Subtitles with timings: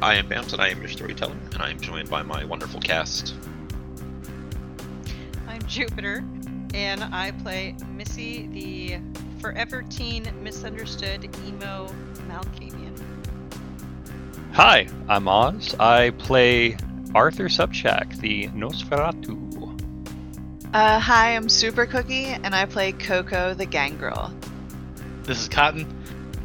[0.00, 2.80] I am Bams, and I am your storyteller, and I am joined by my wonderful
[2.80, 3.34] cast.
[5.48, 6.24] I'm Jupiter,
[6.72, 9.00] and I play Missy, the
[9.40, 11.88] forever teen misunderstood emo
[12.28, 12.96] Malkavian.
[14.52, 15.74] Hi, I'm Oz.
[15.80, 16.76] I play
[17.12, 19.36] Arthur Subchak, the Nosferatu.
[20.72, 24.32] Uh, hi, I'm Super Cookie, and I play Coco, the gangrel.
[25.24, 25.86] This is Cotton,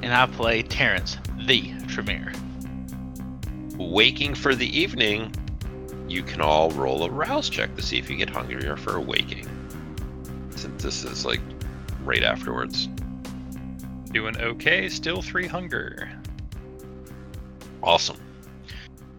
[0.01, 2.33] and I play Terrence, the Tremere.
[3.77, 5.33] Waking for the evening,
[6.07, 9.47] you can all roll a rouse check to see if you get hungrier for waking.
[10.51, 11.41] Since this is like
[12.03, 12.87] right afterwards.
[14.11, 16.09] Doing okay, still three hunger.
[17.81, 18.17] Awesome.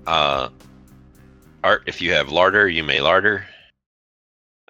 [0.07, 0.51] Uh,
[1.65, 3.47] Art, if you have larder, you may larder.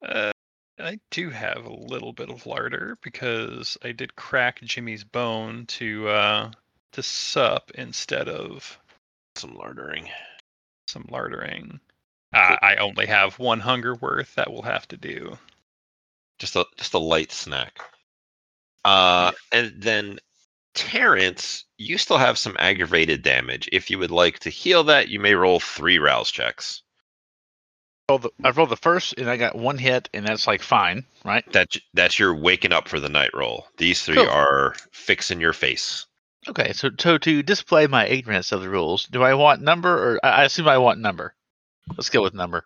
[0.02, 0.32] Uh,
[0.78, 6.08] I do have a little bit of larder because I did crack Jimmy's bone to
[6.08, 6.50] uh
[6.92, 8.78] to sup instead of
[9.36, 10.08] Some lardering.
[10.88, 11.80] some lardering.
[12.32, 14.34] Uh, I only have one hunger worth.
[14.34, 15.38] That will have to do.
[16.38, 17.78] Just a just a light snack.
[18.84, 20.18] Uh, and then
[20.74, 23.68] Terrence, you still have some aggravated damage.
[23.72, 26.82] If you would like to heal that, you may roll three rouse checks.
[28.10, 31.04] Rolled the, I rolled the first, and I got one hit, and that's like fine,
[31.24, 31.50] right?
[31.52, 33.68] That that's your waking up for the night roll.
[33.78, 34.28] These three Cool.
[34.28, 36.06] are fixing your face.
[36.48, 40.20] Okay, so, so to display my ignorance of the rules, do I want number, or
[40.22, 41.34] I assume I want number?
[41.96, 42.64] Let's go with number.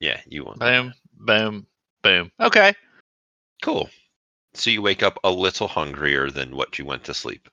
[0.00, 1.66] Yeah, you want Boom, boom,
[2.02, 2.32] boom.
[2.40, 2.74] Okay.
[3.62, 3.88] Cool.
[4.54, 7.48] So you wake up a little hungrier than what you went to sleep.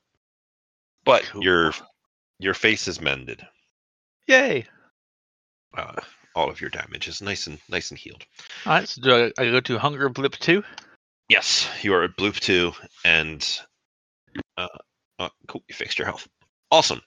[1.03, 1.44] But Cool.
[1.44, 1.73] your
[2.40, 3.45] your face is mended.
[4.28, 4.66] Yay.
[5.75, 5.94] Uh,
[6.36, 8.25] all of your damage is nice and nice and healed.
[8.66, 10.64] All right, so do I, I go to hunger blip two?
[11.30, 12.72] Yes, you are at Bloop 2
[13.03, 13.59] and
[14.58, 14.67] uh,
[15.20, 16.28] uh cool, you fixed your health.
[16.72, 17.02] Awesome.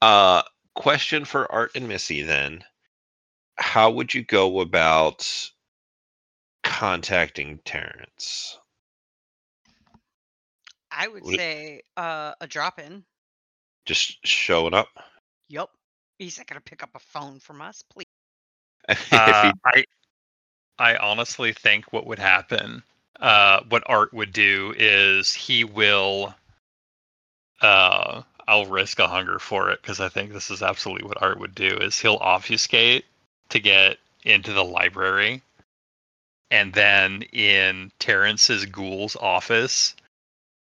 [0.00, 0.42] Uh
[0.74, 2.64] question for Art and Missy then.
[3.56, 5.28] How would you go about
[6.62, 8.58] contacting Terrence?
[10.90, 13.04] I would Would it- say uh, a drop in.
[13.86, 14.88] Just showing up?
[15.48, 15.68] Yep.
[16.18, 18.06] He's not going to pick up a phone from us, please.
[19.12, 19.84] Uh, I
[20.78, 22.82] I honestly think what would happen,
[23.20, 26.34] uh, what Art would do is he will.
[27.62, 31.38] Uh, I'll risk a hunger for it because I think this is absolutely what Art
[31.38, 31.78] would do.
[31.78, 33.04] Is he'll obfuscate
[33.50, 35.42] to get into the library,
[36.50, 39.94] and then in Terrence's ghoul's office,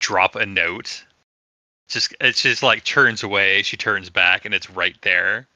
[0.01, 1.05] drop a note.
[1.89, 3.63] Just it's just like turns away.
[3.63, 5.49] She turns back, and it's right there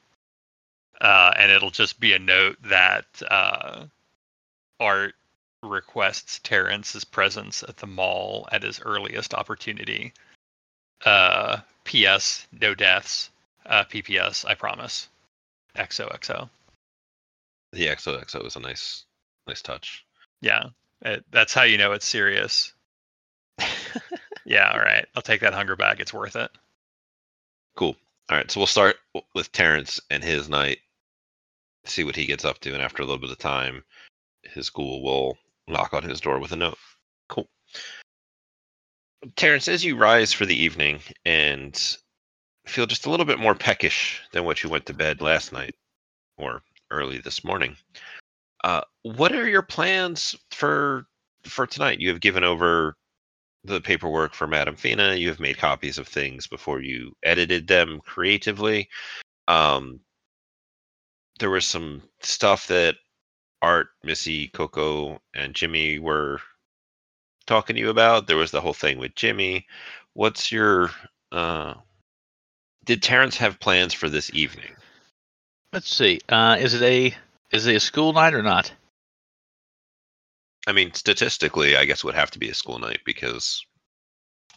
[1.01, 3.85] uh, and it'll just be a note that uh,
[4.79, 5.15] Art
[5.63, 10.13] requests Terrence's presence at the mall at his earliest opportunity.
[11.05, 12.47] Uh, P.S.
[12.61, 13.31] No deaths.
[13.67, 14.45] Uh, P.P.S.
[14.45, 15.09] I promise.
[15.77, 16.49] XOXO.
[17.73, 19.05] the XOXO is a nice
[19.47, 20.05] nice touch.
[20.41, 20.65] Yeah,
[21.03, 22.73] it, that's how you know it's serious.
[24.51, 25.07] Yeah, all right.
[25.15, 26.01] I'll take that hunger back.
[26.01, 26.51] It's worth it.
[27.77, 27.97] Cool.
[28.31, 28.97] All right, so we'll start
[29.33, 30.79] with Terrence and his night.
[31.85, 33.85] See what he gets up to, and after a little bit of time,
[34.43, 35.39] his ghoul will
[35.69, 36.79] knock on his door with a note.
[37.29, 37.49] Cool.
[39.37, 41.97] Terrence, as you rise for the evening and
[42.67, 45.75] feel just a little bit more peckish than what you went to bed last night
[46.39, 47.77] or early this morning,
[48.65, 51.07] uh, what are your plans for
[51.45, 52.01] for tonight?
[52.01, 52.97] You have given over
[53.65, 55.15] the paperwork for Madame Fina.
[55.15, 58.89] You have made copies of things before you edited them creatively.
[59.49, 60.01] Um,
[61.39, 62.97] there was some stuff that
[63.63, 66.41] Art, Missy, Coco, and Jimmy were
[67.51, 68.29] talking to you about.
[68.29, 69.67] There was the whole thing with Jimmy.
[70.15, 70.91] What's your
[71.33, 71.75] uh
[72.85, 74.73] did Terrence have plans for this evening?
[75.73, 76.21] Let's see.
[76.29, 77.15] Uh, is it a
[77.53, 78.73] is it a school night or not?
[80.67, 83.65] I mean, statistically, I guess it would have to be a school night because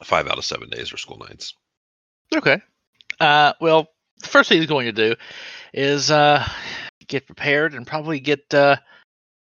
[0.03, 1.55] five out of seven days are school nights.
[2.35, 2.61] Okay.
[3.19, 3.87] Uh, well,
[4.19, 5.15] the first thing he's going to do
[5.73, 6.45] is uh,
[7.07, 8.75] get prepared and probably get uh,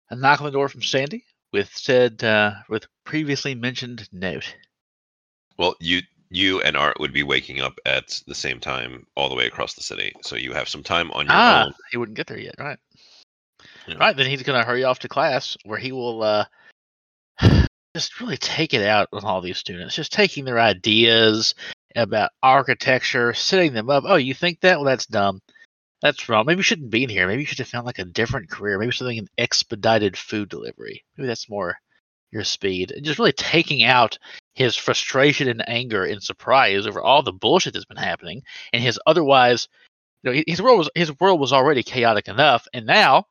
[0.09, 4.55] a knock on the door from Sandy with said uh, with previously mentioned note.
[5.57, 9.35] Well, you you and Art would be waking up at the same time all the
[9.35, 11.73] way across the city, so you have some time on your Ah, own.
[11.91, 12.77] he wouldn't get there yet, right?
[13.87, 13.95] Yeah.
[13.95, 16.45] Right, then he's going to hurry off to class where he will uh,
[17.95, 21.55] just really take it out on all these students, just taking their ideas
[21.95, 24.03] about architecture, setting them up.
[24.05, 24.77] Oh, you think that?
[24.77, 25.41] Well, that's dumb.
[26.01, 26.45] That's wrong.
[26.45, 27.27] Maybe you shouldn't be in here.
[27.27, 28.79] Maybe you should have found like a different career.
[28.79, 31.03] Maybe something in expedited food delivery.
[31.17, 31.75] Maybe that's more
[32.31, 32.91] your speed.
[32.91, 34.17] And just really taking out
[34.53, 38.99] his frustration and anger and surprise over all the bullshit that's been happening and his
[39.05, 39.67] otherwise
[40.23, 43.25] you know, his world was his world was already chaotic enough, and now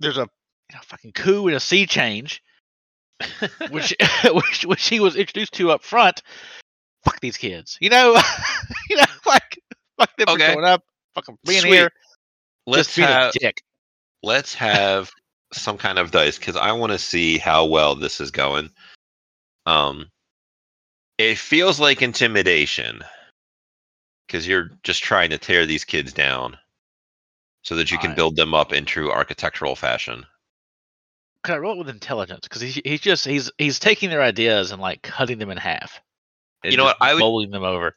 [0.00, 0.28] there's a
[0.70, 2.42] you know, fucking coup and a sea change,
[3.70, 6.22] which which which he was introduced to up front.
[7.04, 8.16] Fuck these kids, you know,
[8.88, 9.58] you know, like
[9.98, 10.46] fuck them Okay.
[10.46, 10.84] for going up,
[11.14, 11.72] fucking being Sweet.
[11.74, 11.90] here,
[12.66, 13.62] let's being have a dick.
[14.22, 15.10] let's have
[15.52, 18.70] some kind of dice because I want to see how well this is going.
[19.66, 20.08] Um,
[21.18, 23.02] it feels like intimidation
[24.26, 26.56] because you're just trying to tear these kids down
[27.62, 30.24] so that you can build them up in true architectural fashion.
[31.44, 32.40] Can I roll it with intelligence?
[32.48, 36.00] Because he's he's just he's he's taking their ideas and like cutting them in half.
[36.64, 37.94] You know what, I would- bowling them over.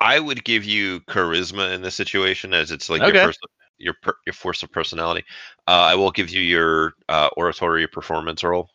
[0.00, 3.22] I would give you charisma in this situation as it's like Okay.
[3.22, 3.32] your
[3.78, 5.24] your per, your force of personality.
[5.66, 8.68] Uh, I will give you your uh, oratory performance roll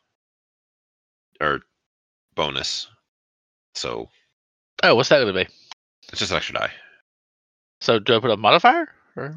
[1.42, 1.62] or
[2.36, 2.88] bonus.
[3.74, 4.10] So
[4.84, 5.50] Oh, what's that going to be?
[6.10, 6.72] it's just an extra die.
[7.82, 8.88] So do I put a modifier?
[9.16, 9.36] Or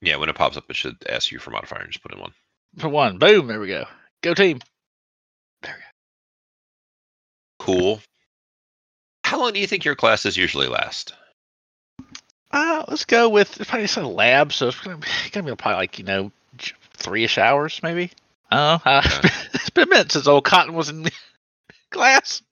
[0.00, 2.20] Yeah, when it pops up, it should ask you for modifier and just put in
[2.20, 2.32] one.
[2.78, 3.84] for one, boom, there we go.
[4.22, 4.60] Go team.
[5.62, 5.86] There we go.
[7.64, 8.00] Cool.
[9.30, 11.14] How long do you think your classes usually last?
[12.50, 15.54] Uh, let's go with it's probably it's a lab, so it's gonna, be- gonna be
[15.54, 18.10] probably like you know j- three-ish hours maybe.
[18.50, 19.28] Oh, uh, Okay.
[19.54, 21.06] it's been a minute since old Cotton was in
[21.92, 22.42] class.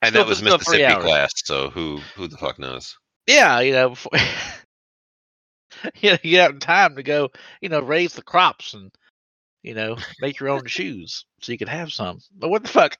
[0.00, 2.96] And Still- that was Mississippi class, so who who the fuck knows?
[3.26, 4.12] Yeah, you know, before,
[6.00, 7.28] you know, you have time to go,
[7.60, 8.90] you know, raise the crops and
[9.62, 12.20] you know make your own shoes so you could have some.
[12.34, 12.96] But what the fuck?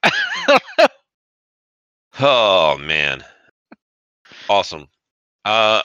[2.21, 3.25] Oh man.
[4.49, 4.89] Awesome.
[5.45, 5.83] Uh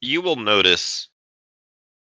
[0.00, 1.08] you will notice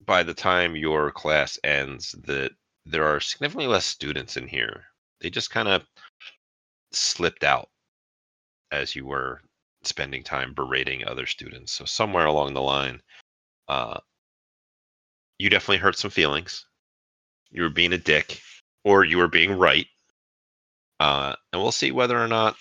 [0.05, 2.53] by the time your class ends that
[2.87, 4.85] there are significantly less students in here.
[5.21, 5.85] They just kind of
[6.93, 7.69] slipped out
[8.73, 9.41] as you were
[9.85, 11.73] spending time berating other students.
[11.73, 13.01] So somewhere along the line,
[13.69, 14.01] uh
[15.39, 16.67] you definitely hurt some feelings.
[17.51, 18.41] You were being a dick
[18.85, 19.87] or you were being right.
[21.01, 22.57] Uh and we'll see whether or not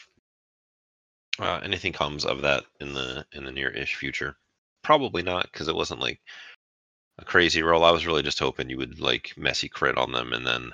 [1.40, 4.36] uh, anything comes of that in the in the near-ish future.
[4.84, 6.20] Probably not, because it wasn't like
[7.20, 7.84] a crazy roll.
[7.84, 10.72] I was really just hoping you would like messy crit on them and then,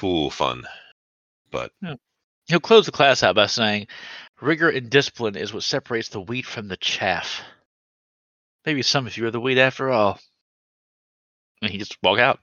[0.00, 0.64] whoo, fun.
[1.50, 1.72] But
[2.46, 3.86] He'll close the class out by saying,
[4.40, 7.42] "Rigor and discipline is what separates the wheat from the chaff."
[8.66, 10.20] Maybe some of you are the wheat after all.
[11.62, 12.40] And he just walk out.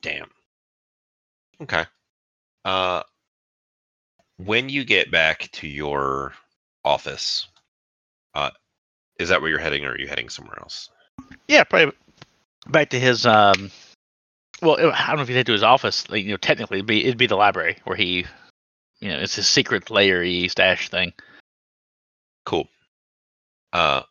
[0.00, 0.30] damn.
[1.60, 1.84] Okay.
[2.64, 3.02] Uh,
[4.38, 6.32] when you get back to your
[6.84, 7.46] office,
[8.34, 8.50] uh,
[9.18, 10.90] is that where you're heading, or are you heading somewhere else?
[11.48, 11.94] Yeah, probably
[12.68, 13.26] back to his.
[13.26, 13.70] um
[14.60, 16.08] Well, I don't know if he'd head to his office.
[16.08, 18.26] Like, you know, technically, it'd be it'd be the library where he,
[19.00, 21.12] you know, it's his secret layer stash thing.
[22.44, 22.68] Cool.
[23.72, 24.02] Uh,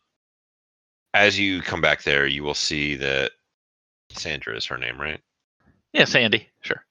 [1.14, 3.32] as you come back there, you will see that
[4.12, 5.20] Sandra is her name, right?
[5.94, 6.86] Yeah, Sandy, sure.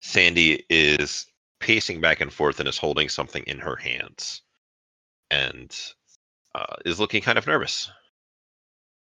[0.00, 1.26] Sandy is
[1.60, 4.42] pacing back and forth and is holding something in her hands,
[5.30, 5.76] and
[6.54, 7.90] uh, is looking kind of nervous.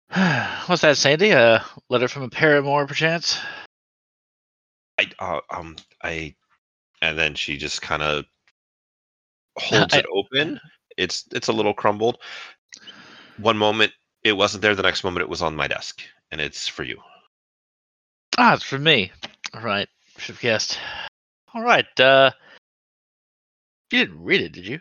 [0.65, 1.31] What's that, Sandy?
[1.31, 3.39] A letter from a paramour, perchance?
[4.99, 6.35] I uh, um I,
[7.01, 8.25] and then she just kind of
[9.57, 10.59] holds I- it open.
[10.97, 12.17] It's it's a little crumbled.
[13.37, 14.75] One moment it wasn't there.
[14.75, 16.01] The next moment it was on my desk,
[16.31, 16.99] and it's for you.
[18.37, 19.11] Ah, it's for me.
[19.53, 19.87] All right,
[20.17, 20.77] should have guessed.
[21.53, 21.99] All right.
[21.99, 22.31] Uh,
[23.91, 24.79] you didn't read it, did you?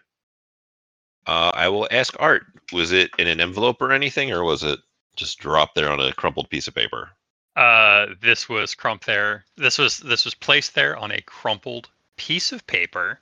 [1.26, 2.46] Uh, I will ask Art.
[2.72, 4.78] Was it in an envelope or anything, or was it
[5.16, 7.10] just dropped there on a crumpled piece of paper?
[7.56, 9.44] Uh, this was crump there.
[9.56, 13.18] This was this was placed there on a crumpled piece of paper,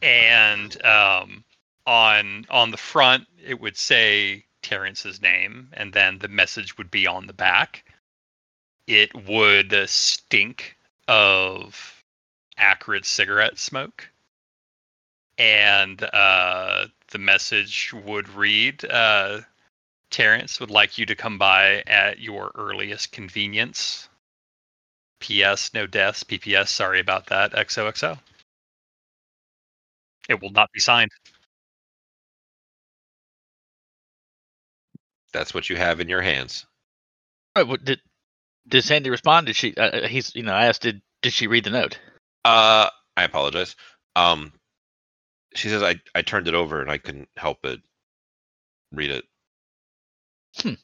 [0.00, 1.44] and um,
[1.86, 7.06] on on the front it would say Terrence's name, and then the message would be
[7.06, 7.84] on the back.
[8.86, 10.76] It would uh, stink
[11.08, 12.01] of
[12.62, 14.08] acrid cigarette smoke,
[15.36, 18.84] and uh, the message would read.
[18.84, 19.40] Uh,
[20.10, 24.08] Terrence would like you to come by at your earliest convenience.
[25.20, 25.72] P.S.
[25.72, 26.22] No deaths.
[26.22, 26.70] P.P.S.
[26.70, 27.52] Sorry about that.
[27.52, 28.18] XOXO.
[30.28, 31.10] It will not be signed.
[35.32, 36.66] That's what you have in your hands.
[37.56, 38.00] All right, what, did
[38.68, 39.46] did Sandy respond?
[39.46, 39.74] Did she?
[39.74, 41.98] Uh, uh, he's you know I asked did did she read the note?
[42.44, 43.76] Uh, I apologize.
[44.16, 44.52] Um,
[45.54, 47.78] she says I I turned it over and I couldn't help but
[48.92, 49.24] read it.
[50.56, 50.74] Hmm.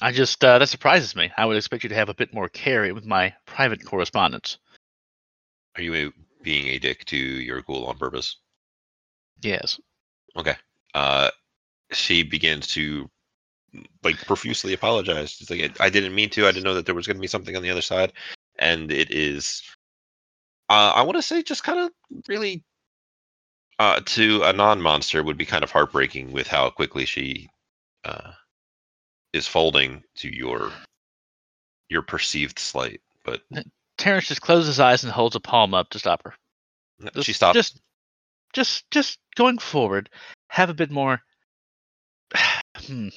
[0.00, 1.30] I just uh, that surprises me.
[1.36, 4.58] I would expect you to have a bit more care with my private correspondence.
[5.76, 8.36] Are you a, being a dick to your ghoul on purpose?
[9.42, 9.80] Yes.
[10.36, 10.54] Okay.
[10.94, 11.30] Uh,
[11.92, 13.08] she begins to
[14.02, 15.38] like profusely apologize.
[15.40, 16.46] It's like I didn't mean to.
[16.46, 18.12] I didn't know that there was going to be something on the other side,
[18.58, 19.62] and it is.
[20.68, 21.90] Uh, I want to say just kind of
[22.28, 22.64] really
[23.78, 27.48] uh, to a non-monster would be kind of heartbreaking with how quickly she
[28.04, 28.32] uh,
[29.32, 30.70] is folding to your
[31.88, 33.00] your perceived slight.
[33.24, 33.42] But
[33.98, 36.34] Terrence just closes his eyes and holds a palm up to stop her.
[37.22, 37.54] she stops.
[37.54, 37.80] Just,
[38.52, 40.10] just, just going forward,
[40.48, 41.20] have a bit more,
[42.76, 43.08] hmm,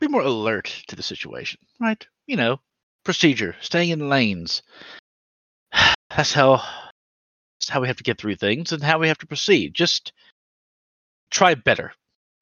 [0.00, 2.06] be more alert to the situation, right?
[2.26, 2.60] You know,
[3.04, 4.62] procedure, staying in lanes.
[6.16, 6.62] That's how.
[7.58, 9.74] That's how we have to get through things and how we have to proceed.
[9.74, 10.12] Just
[11.30, 11.92] try better,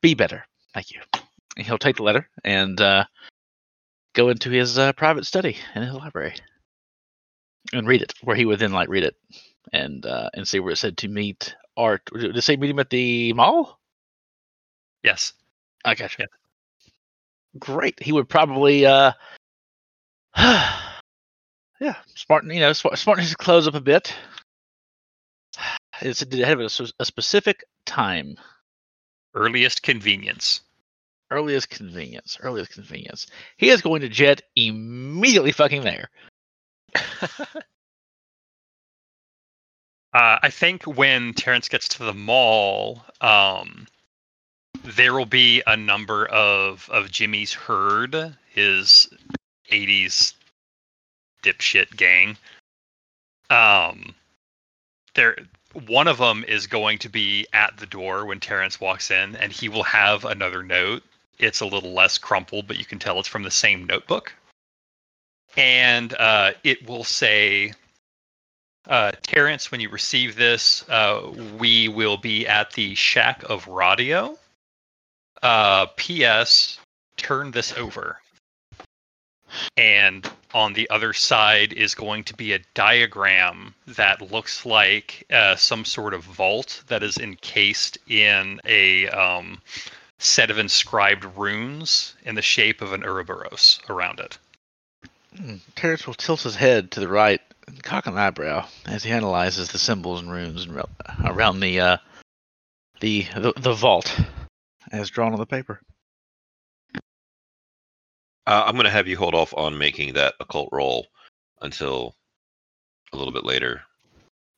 [0.01, 0.45] be better.
[0.75, 1.01] Thank you.
[1.57, 3.05] And he'll take the letter and uh,
[4.15, 6.35] go into his uh, private study in his library
[7.73, 9.15] and read it, where he would then like read it
[9.73, 12.03] and uh, and see where it said to meet Art.
[12.13, 13.79] Did it say meet him at the mall?
[15.03, 15.35] Yes.
[15.85, 16.23] I gotcha.
[16.23, 16.27] Yeah.
[17.59, 18.03] Great.
[18.03, 19.13] He would probably, uh,
[21.83, 24.15] yeah, smarten, you know, smarten his clothes up a bit.
[26.01, 26.71] It's did it have a,
[27.01, 28.37] a specific time?
[29.35, 30.61] Earliest convenience.
[31.33, 32.39] Earliest convenience.
[32.41, 33.27] Earliest convenience.
[33.57, 36.09] He is going to jet immediately fucking there.
[40.15, 43.87] Uh, I think when Terrence gets to the mall, um,
[44.85, 49.09] there will be a number of of Jimmy's herd, his
[49.71, 50.35] '80s
[51.43, 52.37] dipshit gang.
[53.51, 54.15] Um,
[55.15, 55.37] there,
[55.87, 59.53] one of them is going to be at the door when Terrence walks in, and
[59.53, 61.03] he will have another note.
[61.39, 64.33] It's a little less crumpled, but you can tell it's from the same notebook.
[65.57, 67.73] And uh, it will say,
[68.87, 74.39] uh, Terrence, when you receive this, uh, we will be at the Shack of Radio.
[75.43, 76.79] Uh, P.S.
[77.17, 78.22] Turn this over.
[79.77, 85.57] And on the other side is going to be a diagram that looks like uh,
[85.57, 89.61] some sort of vault that is encased in a um,
[90.19, 94.39] set of inscribed runes in the shape of an Ouroboros around it.
[95.37, 99.11] Hmm, Terrence will tilt his head to the right and cock an eyebrow as he
[99.11, 100.67] analyzes the symbols and runes
[101.25, 101.97] around the, uh,
[103.01, 104.15] the, the the vault
[104.93, 105.81] as drawn on the paper.
[108.47, 111.07] Uh, I'm going to have you hold off on making that occult roll
[111.61, 112.17] until
[113.13, 113.83] a little bit later,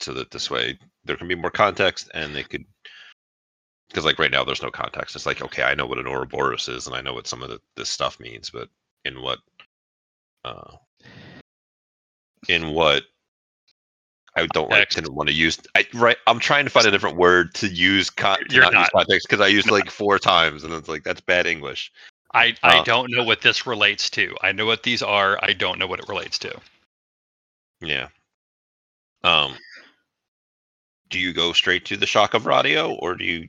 [0.01, 2.65] so that this way there can be more context and they could.
[3.89, 5.15] Because like right now, there's no context.
[5.15, 7.51] It's like okay, I know what an Ouroboros is, and I know what some of
[7.51, 8.69] the, this stuff means, but
[9.05, 9.39] in what,
[10.45, 10.77] uh,
[12.49, 13.05] in what
[14.37, 15.59] I don't like to want to use.
[15.77, 16.17] I right.
[16.27, 18.11] I'm trying to find a different word to use.
[18.11, 18.93] Con- You're not, not.
[18.93, 21.93] context because I used like four times, and it's like that's bad English.
[22.35, 22.85] I, I Uh.
[22.85, 24.37] don't know what this relates to.
[24.43, 25.39] I know what these are.
[25.43, 26.61] I don't know what it relates to.
[27.81, 28.09] Yeah.
[29.23, 29.57] Um.
[31.11, 33.49] Do you go straight to the shock of radio, or do you?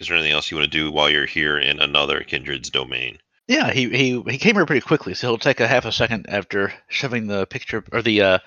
[0.00, 3.18] Is there anything else you want to do while you're here in another kindred's domain?
[3.48, 6.26] Yeah, he he he came here pretty quickly, so he'll take a half a second
[6.28, 8.38] after shoving the picture or the uh,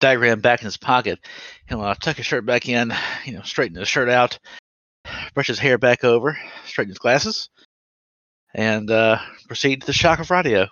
[0.00, 1.18] diagram back in his pocket.
[1.68, 2.92] He'll uh, tuck his shirt back in,
[3.24, 4.38] you know, straighten his shirt out,
[5.34, 7.48] brush his hair back over, straighten his glasses,
[8.54, 10.68] and uh, proceed to the shock of radio.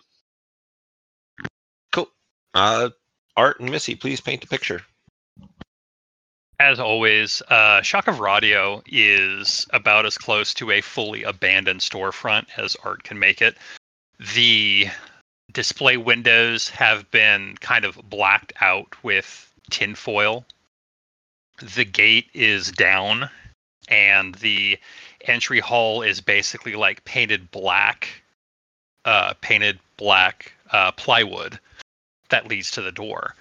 [1.93, 2.09] Cool.
[2.55, 2.91] Uh,
[3.37, 4.83] Art and Missy, please paint a picture.
[6.59, 12.47] As always, uh, Shock of Radio is about as close to a fully abandoned storefront
[12.57, 13.59] as art can make it.
[14.35, 14.89] The
[15.53, 20.47] display windows have been kind of blacked out with tinfoil.
[21.63, 23.29] The gate is down,
[23.89, 24.79] and the
[25.29, 28.09] entry hall is basically like painted black,
[29.05, 31.59] uh, painted black uh, plywood
[32.29, 33.35] that leads to the door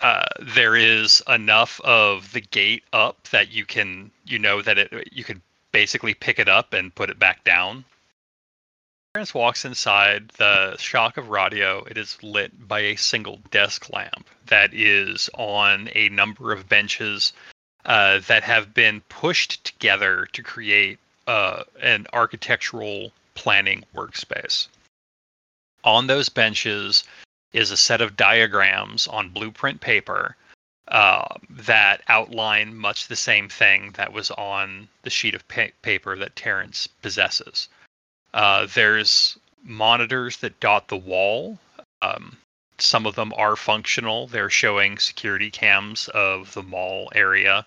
[0.00, 5.08] uh, there is enough of the gate up that you can you know that it
[5.12, 5.40] you could
[5.72, 7.84] basically pick it up and put it back down.
[9.14, 11.84] Terrence walks inside the shock of radio.
[11.84, 17.32] It is lit by a single desk lamp that is on a number of benches
[17.84, 24.68] uh, that have been pushed together to create uh, an architectural planning workspace.
[25.84, 27.04] On those benches
[27.52, 30.36] is a set of diagrams on blueprint paper
[30.88, 36.16] uh, that outline much the same thing that was on the sheet of pa- paper
[36.16, 37.68] that Terrence possesses.
[38.34, 41.58] Uh, there's monitors that dot the wall.
[42.02, 42.36] Um,
[42.78, 44.26] some of them are functional.
[44.26, 47.66] They're showing security cams of the mall area.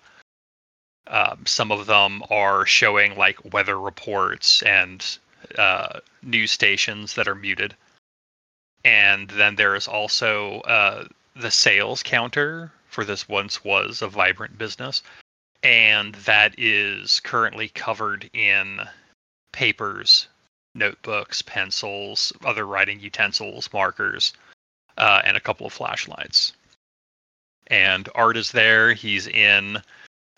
[1.06, 5.04] Um, some of them are showing like weather reports and
[5.58, 7.76] uh, news stations that are muted.
[8.84, 11.04] And then there is also uh,
[11.36, 15.02] the sales counter for this once was a vibrant business.
[15.62, 18.80] And that is currently covered in
[19.52, 20.28] papers,
[20.74, 24.34] notebooks, pencils, other writing utensils, markers,
[24.98, 26.52] uh, and a couple of flashlights.
[27.68, 28.92] And Art is there.
[28.92, 29.82] He's in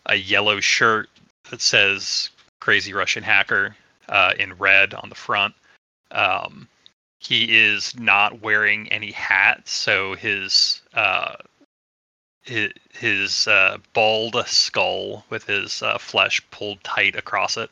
[0.07, 1.09] a yellow shirt
[1.51, 3.77] that says Crazy Russian Hacker
[4.09, 5.55] uh, in red on the front.
[6.11, 6.69] Um,
[7.19, 11.37] he is not wearing any hat, so his uh,
[12.47, 17.71] his, uh, bald skull with his uh, flesh pulled tight across it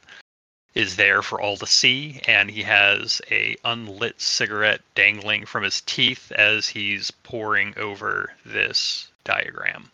[0.74, 5.80] is there for all to see, and he has a unlit cigarette dangling from his
[5.82, 9.88] teeth as he's poring over this diagram.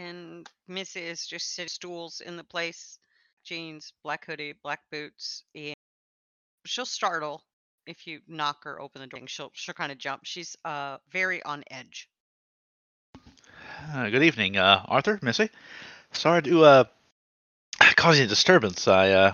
[0.00, 2.98] And Missy is just sitting stools in the place,
[3.44, 5.74] jeans, black hoodie, black boots, and
[6.64, 7.42] she'll startle
[7.86, 9.20] if you knock her open the door.
[9.26, 10.22] She'll she'll kind of jump.
[10.24, 12.08] She's uh very on edge.
[13.92, 15.50] Uh, good evening, uh, Arthur, Missy.
[16.12, 16.84] Sorry to uh,
[17.96, 18.88] cause you a disturbance.
[18.88, 19.32] I uh,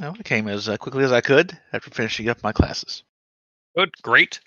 [0.00, 3.02] I came as uh, quickly as I could after finishing up my classes.
[3.76, 4.40] Good, great.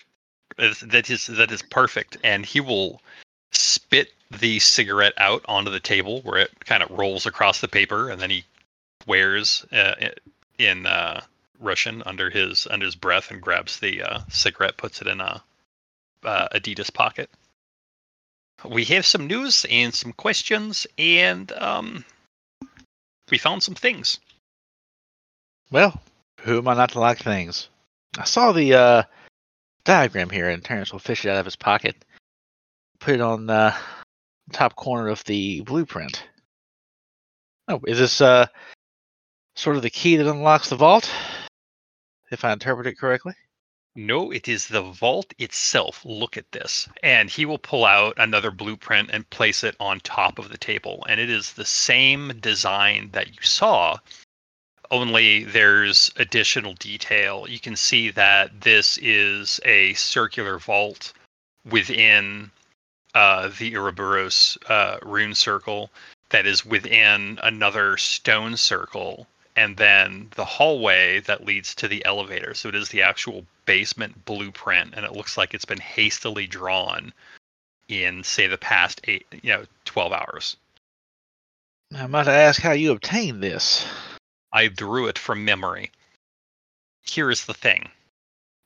[0.58, 3.00] That is that is perfect, and he will
[3.90, 8.08] spit the cigarette out onto the table where it kind of rolls across the paper,
[8.08, 8.44] and then he
[9.04, 9.94] wears uh,
[10.58, 11.20] in uh,
[11.58, 15.42] Russian under his under his breath and grabs the uh, cigarette, puts it in a
[16.22, 17.28] uh, Adidas pocket.
[18.64, 22.04] We have some news and some questions, and um,
[23.28, 24.20] we found some things.
[25.72, 26.00] Well,
[26.42, 27.68] who am I not to like things?
[28.16, 29.02] I saw the uh,
[29.84, 31.96] diagram here, and Terrence will fish it out of his pocket,
[33.00, 33.74] put it on the
[34.52, 36.22] top corner of the blueprint.
[37.68, 38.46] Oh, is this uh,
[39.56, 41.10] sort of the key that unlocks the vault?
[42.30, 43.34] If I interpret it correctly.
[43.96, 46.04] No, it is the vault itself.
[46.04, 46.88] Look at this.
[47.02, 51.04] And he will pull out another blueprint and place it on top of the table.
[51.08, 53.98] And it is the same design that you saw,
[54.90, 57.46] only there's additional detail.
[57.48, 61.12] You can see that this is a circular vault
[61.68, 62.50] within
[63.14, 65.90] uh, the Ouroboros uh, rune circle
[66.30, 72.54] that is within another stone circle and then the hallway that leads to the elevator.
[72.54, 77.12] So it is the actual basement blueprint, and it looks like it's been hastily drawn
[77.88, 80.56] in, say, the past eight, you know, twelve hours.
[81.92, 83.84] I'm about to ask how you obtained this.
[84.52, 85.90] I drew it from memory.
[87.02, 87.90] Here is the thing.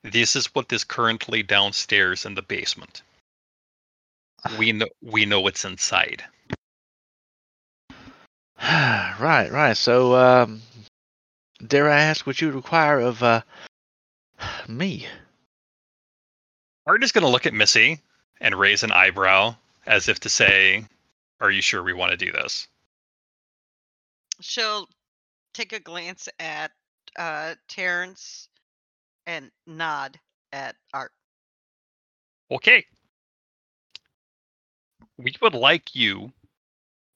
[0.03, 3.01] This is what is currently downstairs in the basement.
[4.57, 6.23] We know we know what's inside.
[8.61, 9.75] right, right.
[9.75, 10.61] So, um,
[11.65, 13.41] dare I ask what you require of uh,
[14.67, 15.07] me?
[16.87, 17.99] Art is going to look at Missy
[18.39, 19.55] and raise an eyebrow
[19.87, 20.85] as if to say,
[21.39, 22.67] "Are you sure we want to do this?"
[24.41, 24.87] She'll
[25.53, 26.71] take a glance at
[27.17, 28.49] uh Terrence
[29.25, 30.19] and nod
[30.53, 31.11] at Art.
[32.51, 32.85] Okay.
[35.17, 36.33] We would like you,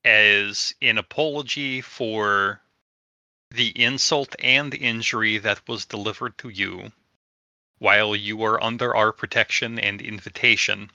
[0.05, 2.61] as an apology for
[3.51, 6.91] the insult and injury that was delivered to you
[7.77, 10.91] while you were under our protection and invitation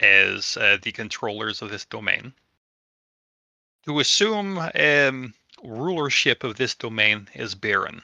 [0.00, 2.32] as uh, the controllers of this domain,
[3.84, 8.02] to assume um, rulership of this domain as Baron,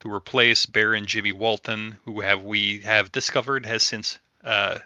[0.00, 4.78] to replace Baron Jimmy Walton, who have we have discovered has since uh,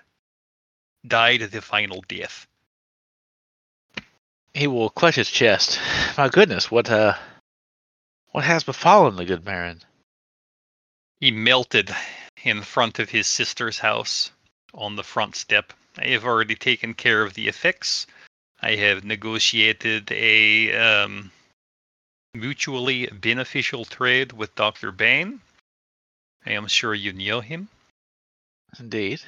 [1.07, 2.47] died the final death.
[4.55, 5.81] He will clutch his chest.
[6.17, 7.19] My goodness, what uh,
[8.31, 9.83] what has befallen the good Baron?
[11.21, 11.95] He melted
[12.45, 14.31] in front of his sister's house
[14.73, 15.73] on the front step.
[15.99, 18.07] I have already taken care of the effects.
[18.61, 21.33] I have negotiated a um,
[22.35, 24.93] mutually beneficial trade with Dr.
[24.93, 25.41] Bain.
[26.47, 27.69] I am sure you know him.
[28.79, 29.21] Indeed.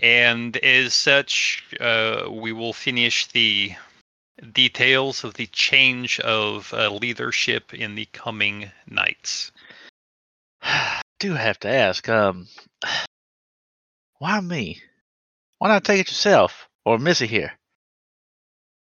[0.00, 3.74] And as such, uh, we will finish the
[4.52, 9.52] details of the change of uh, leadership in the coming nights.
[10.62, 12.46] I Do have to ask, um,
[14.18, 14.80] why me?
[15.58, 17.52] Why not take it yourself or Missy here?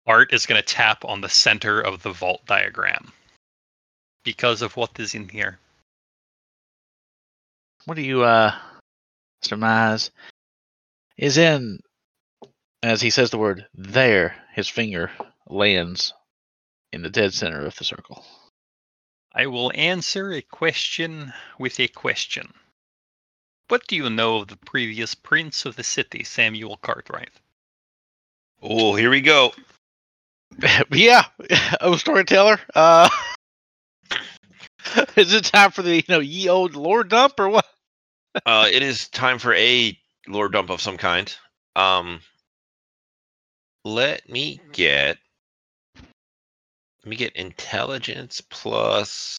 [0.07, 3.11] Art is going to tap on the center of the vault diagram
[4.23, 5.59] because of what is in here.
[7.85, 8.55] What do you uh
[9.41, 10.11] surmise
[11.17, 11.79] is in
[12.83, 15.11] as he says the word there, his finger
[15.51, 16.13] lands
[16.91, 18.25] in the dead center of the circle.
[19.33, 22.53] I will answer a question with a question.
[23.67, 27.31] What do you know of the previous prince of the city, Samuel Cartwright?
[28.61, 29.53] Oh, here we go.
[30.91, 31.23] yeah,
[31.81, 32.59] oh storyteller.
[32.75, 33.09] Uh,
[35.15, 37.65] is it time for the you know ye old lore dump or what?
[38.45, 41.33] Uh, it is time for a lore dump of some kind.
[41.75, 42.19] Um,
[43.85, 45.17] let me get
[47.03, 49.37] let me get intelligence plus.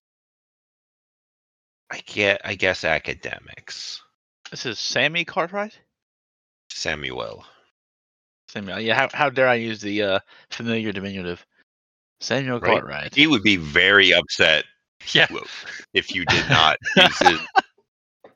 [1.90, 4.00] I get, I guess, academics.
[4.50, 5.78] This is Sammy Cartwright.
[6.70, 7.44] Samuel.
[8.48, 8.80] Samuel.
[8.80, 8.94] Yeah.
[8.94, 10.18] How, how dare I use the uh,
[10.50, 11.44] familiar diminutive?
[12.20, 12.72] Samuel Right.
[12.72, 13.14] Cartwright.
[13.14, 14.64] He would be very upset
[15.12, 15.26] Yeah.
[15.94, 17.40] If you did not use it.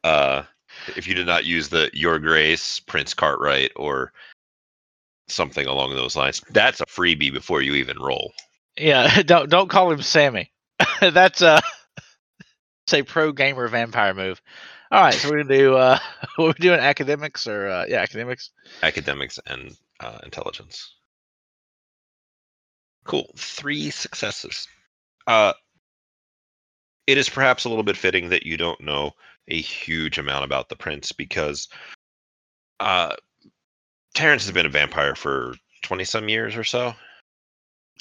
[0.04, 0.44] Uh,
[0.94, 4.12] if you did not use the Your Grace, Prince Cartwright, or
[5.26, 6.40] something along those lines.
[6.50, 8.32] That's a freebie before you even roll.
[8.78, 9.22] Yeah.
[9.26, 10.50] Don't don't call him Sammy.
[11.00, 11.62] That's a
[12.86, 14.40] say pro gamer vampire move.
[14.90, 15.14] All right.
[15.14, 15.98] So we're gonna do uh,
[16.36, 18.50] what we doing academics or uh, yeah academics.
[18.82, 20.94] academics and uh, intelligence.
[23.04, 23.30] Cool.
[23.36, 24.66] Three successes.
[25.26, 25.52] Uh,
[27.06, 29.12] it is perhaps a little bit fitting that you don't know
[29.48, 31.68] a huge amount about the prince because
[32.80, 33.14] uh,
[34.14, 36.94] Terrence has been a vampire for 20 some years or so.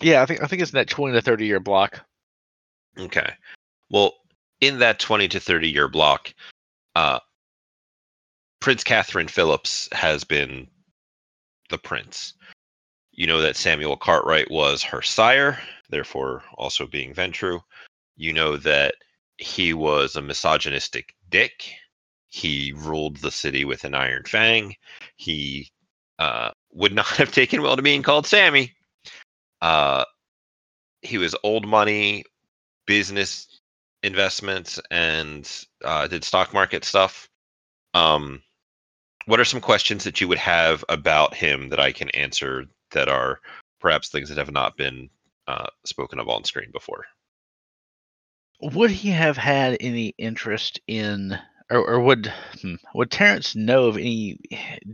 [0.02, 2.06] Yeah, I think I think it's in that twenty to thirty year block.
[2.98, 3.34] Okay.
[3.90, 4.14] Well,
[4.62, 6.34] in that 20 to 30 year block,
[6.96, 7.20] uh,
[8.60, 10.68] Prince Catherine Phillips has been
[11.70, 12.34] the prince.
[13.12, 17.62] You know that Samuel Cartwright was her sire, therefore also being Ventrue.
[18.18, 18.96] You know that
[19.38, 21.70] he was a misogynistic dick.
[22.30, 24.76] He ruled the city with an iron fang.
[25.16, 25.72] He
[26.20, 28.74] uh, would not have taken well to being called Sammy.
[29.66, 30.06] Uh,
[31.02, 32.24] he was old money,
[32.86, 33.62] business
[34.04, 37.28] investments and uh, did stock market stuff.
[37.96, 38.44] Um,
[39.26, 43.10] what are some questions that you would have about him that I can answer that
[43.10, 43.40] are
[43.80, 45.10] perhaps things that have not been
[45.48, 47.06] uh, spoken of on screen before?
[48.62, 53.98] Would he have had any interest in, or, or would hmm, would Terrence know of
[53.98, 54.38] any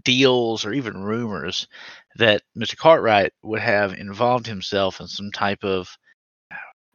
[0.04, 1.68] deals or even rumors
[2.16, 2.78] that Mr.
[2.78, 5.90] Cartwright would have involved himself in some type of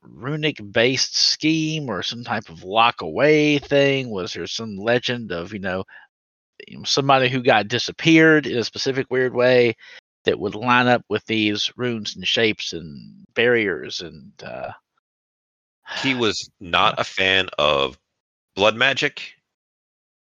[0.03, 4.11] runic based scheme or some type of lock away thing?
[4.11, 5.85] Was there some legend of you know
[6.67, 9.77] you know, somebody who got disappeared in a specific weird way
[10.25, 14.71] that would line up with these runes and shapes and barriers and uh,
[16.03, 17.99] He was not a fan of
[18.55, 19.36] blood magic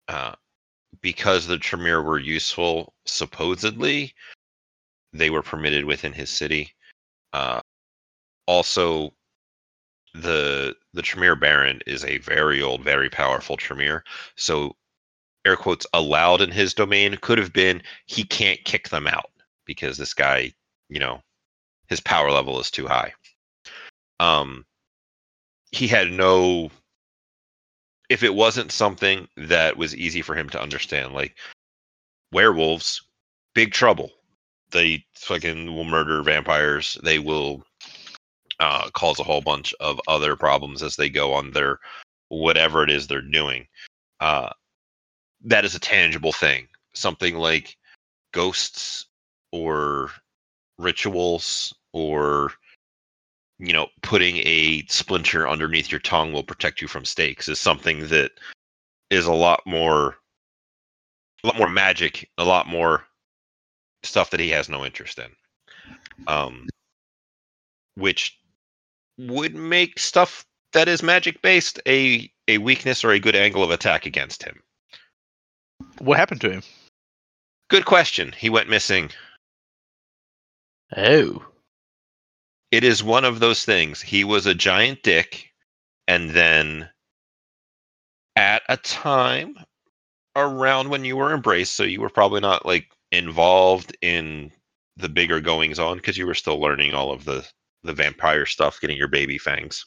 [0.07, 0.33] uh,
[1.01, 4.13] because the Tremere were useful, supposedly.
[5.13, 6.73] They were permitted within his city.
[7.33, 7.61] Uh,
[8.47, 9.13] also,
[10.13, 14.03] the the Tremere Baron is a very old, very powerful Tremere.
[14.35, 14.75] So,
[15.45, 19.31] air quotes allowed in his domain could have been he can't kick them out
[19.65, 20.53] because this guy,
[20.89, 21.21] you know,
[21.87, 23.13] his power level is too high.
[24.19, 24.65] Um,
[25.71, 26.71] he had no.
[28.09, 31.35] If it wasn't something that was easy for him to understand, like
[32.31, 33.01] werewolves,
[33.53, 34.11] big trouble.
[34.71, 36.97] They fucking will murder vampires.
[37.03, 37.63] They will
[38.59, 41.79] uh, cause a whole bunch of other problems as they go on their
[42.29, 43.67] whatever it is they're doing.
[44.19, 44.49] Uh,
[45.43, 46.67] that is a tangible thing.
[46.93, 47.77] Something like
[48.33, 49.07] ghosts
[49.51, 50.11] or
[50.77, 52.51] rituals or
[53.59, 58.07] you know putting a splinter underneath your tongue will protect you from stakes is something
[58.07, 58.31] that
[59.09, 60.17] is a lot more
[61.43, 63.05] a lot more magic a lot more
[64.03, 65.31] stuff that he has no interest in
[66.27, 66.67] um
[67.95, 68.37] which
[69.17, 73.71] would make stuff that is magic based a a weakness or a good angle of
[73.71, 74.61] attack against him
[75.99, 76.61] what happened to him?
[77.69, 79.09] good question he went missing
[80.95, 81.43] Oh.
[82.75, 84.01] It is one of those things.
[84.01, 85.53] He was a giant dick,
[86.09, 86.89] and then
[88.35, 89.55] at a time
[90.35, 94.51] around when you were embraced, so you were probably not like involved in
[94.97, 97.47] the bigger goings on because you were still learning all of the
[97.83, 99.85] the vampire stuff, getting your baby fangs.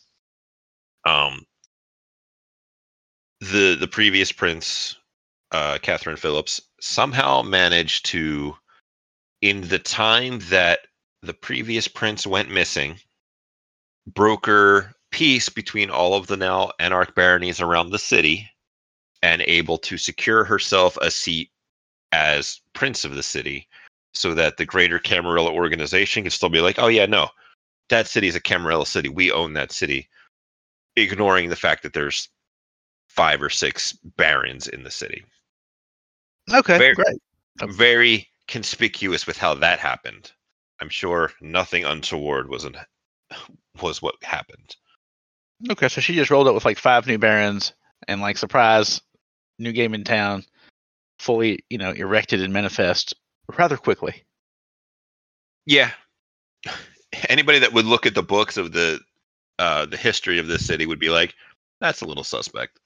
[1.04, 1.44] Um,
[3.40, 4.96] the the previous prince,
[5.52, 8.56] uh, Catherine Phillips, somehow managed to,
[9.42, 10.80] in the time that
[11.22, 12.98] the previous prince went missing,
[14.06, 18.48] broker peace between all of the now anarch baronies around the city,
[19.22, 21.50] and able to secure herself a seat
[22.12, 23.66] as prince of the city,
[24.14, 27.28] so that the greater Camarilla organization can still be like, oh yeah, no,
[27.88, 29.08] that city is a Camarilla city.
[29.08, 30.08] We own that city.
[30.96, 32.28] ignoring the fact that there's
[33.08, 35.24] five or six barons in the city.
[36.52, 37.20] Okay, Very- great.
[37.68, 40.32] Very conspicuous with how that happened.
[40.80, 42.76] I'm sure nothing untoward was an,
[43.82, 44.76] was what happened.
[45.70, 47.72] Okay, so she just rolled up with like five new barons
[48.06, 49.00] and like surprise,
[49.58, 50.44] new game in town,
[51.18, 53.14] fully you know erected and manifest
[53.56, 54.24] rather quickly.
[55.66, 55.90] Yeah.
[57.28, 59.00] Anybody that would look at the books of the
[59.58, 61.34] uh, the history of this city would be like,
[61.80, 62.78] that's a little suspect.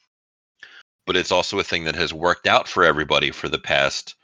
[1.07, 4.15] But it's also a thing that has worked out for everybody for the past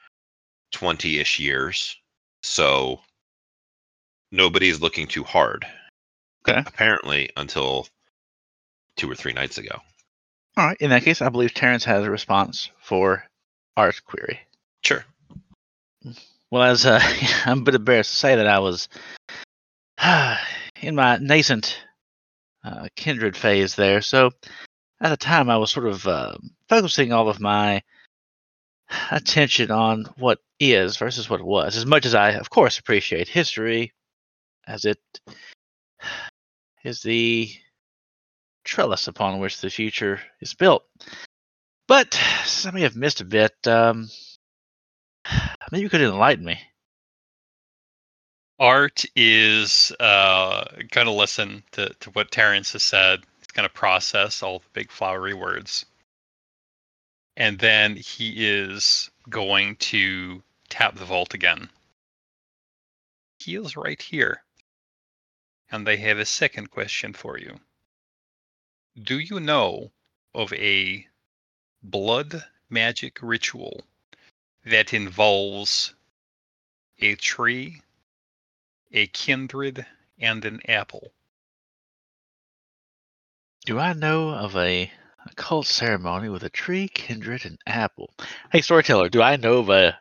[0.72, 1.96] twenty ish years.
[2.42, 3.00] So
[4.30, 5.66] nobody's looking too hard.
[6.48, 6.62] Okay.
[6.66, 7.86] Apparently, until
[8.96, 9.80] two or three nights ago.
[10.56, 13.24] All right, in that case, I believe Terrence has a response for
[13.76, 14.40] Art's query.
[14.82, 15.04] Sure.
[16.50, 17.00] Well, as uh,
[17.44, 18.88] I'm a bit embarrassed to say that I was
[20.82, 21.80] in my nascent
[22.64, 24.00] uh, kindred phase there.
[24.00, 24.30] So
[25.00, 26.36] at the time, I was sort of uh,
[26.68, 27.82] focusing all of my
[29.10, 31.76] attention on what is versus what was.
[31.76, 33.92] As much as I, of course, appreciate history,
[34.68, 35.00] as it
[36.84, 37.50] is the
[38.64, 40.84] trellis upon which the future is built.
[41.88, 42.12] But
[42.44, 43.54] some may have missed a bit.
[43.66, 44.08] Um,
[45.72, 46.60] maybe you could enlighten me.
[48.60, 53.20] Art is uh, going to listen to, to what Terrence has said.
[53.38, 55.86] He's going to process all the big flowery words.
[57.36, 61.70] And then he is going to tap the vault again.
[63.38, 64.42] He is right here.
[65.70, 67.60] And they have a second question for you.
[69.00, 69.92] Do you know
[70.34, 71.06] of a
[71.82, 73.84] blood magic ritual
[74.64, 75.94] that involves
[76.98, 77.82] a tree
[78.92, 79.86] a kindred,
[80.18, 81.12] and an apple.
[83.66, 84.90] Do I know of a
[85.26, 88.14] occult ceremony with a tree, kindred, and apple?
[88.50, 89.98] Hey, storyteller, do I know of a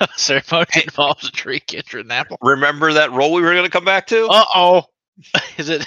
[0.16, 2.38] ceremony that involves a tree, kindred, and apple?
[2.42, 4.26] Remember that roll we were going to come back to?
[4.26, 4.82] Uh oh.
[5.58, 5.86] Is it?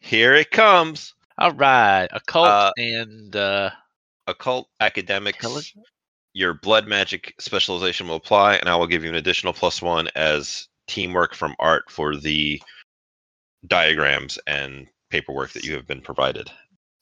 [0.00, 1.14] Here it comes.
[1.38, 2.08] All right.
[2.12, 3.34] Occult Uh, and.
[3.36, 3.70] uh
[4.26, 5.38] Occult academics.
[5.38, 5.86] Intelligence?
[6.34, 10.08] your blood magic specialization will apply, and I will give you an additional plus one
[10.14, 12.62] as teamwork from art for the
[13.66, 16.50] diagrams and paperwork that you have been provided.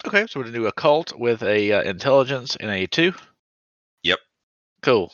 [0.07, 3.13] Okay, so we're going to do occult with a uh, intelligence and a two.
[4.05, 4.21] Yep.
[4.83, 5.13] Cool.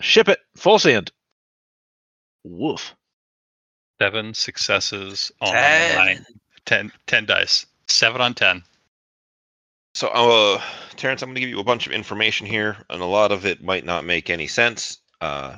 [0.00, 0.38] Ship it.
[0.56, 1.12] Full send.
[2.44, 2.94] Woof.
[4.00, 5.96] Seven successes on Ten.
[5.96, 6.26] nine.
[6.64, 7.66] Ten, ten dice.
[7.86, 8.62] Seven on ten.
[9.94, 10.60] So, uh,
[10.96, 13.44] Terrence, I'm going to give you a bunch of information here, and a lot of
[13.44, 14.98] it might not make any sense.
[15.20, 15.56] Uh,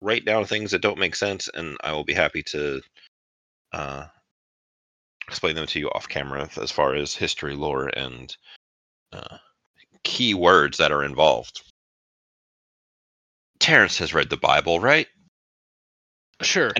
[0.00, 2.80] write down things that don't make sense, and I will be happy to
[3.72, 4.06] uh,
[5.26, 8.34] explain them to you off camera as far as history, lore, and
[9.12, 9.36] uh,
[10.04, 11.62] key words that are involved.
[13.62, 15.06] Terrence has read the Bible, right?
[16.42, 16.72] Sure.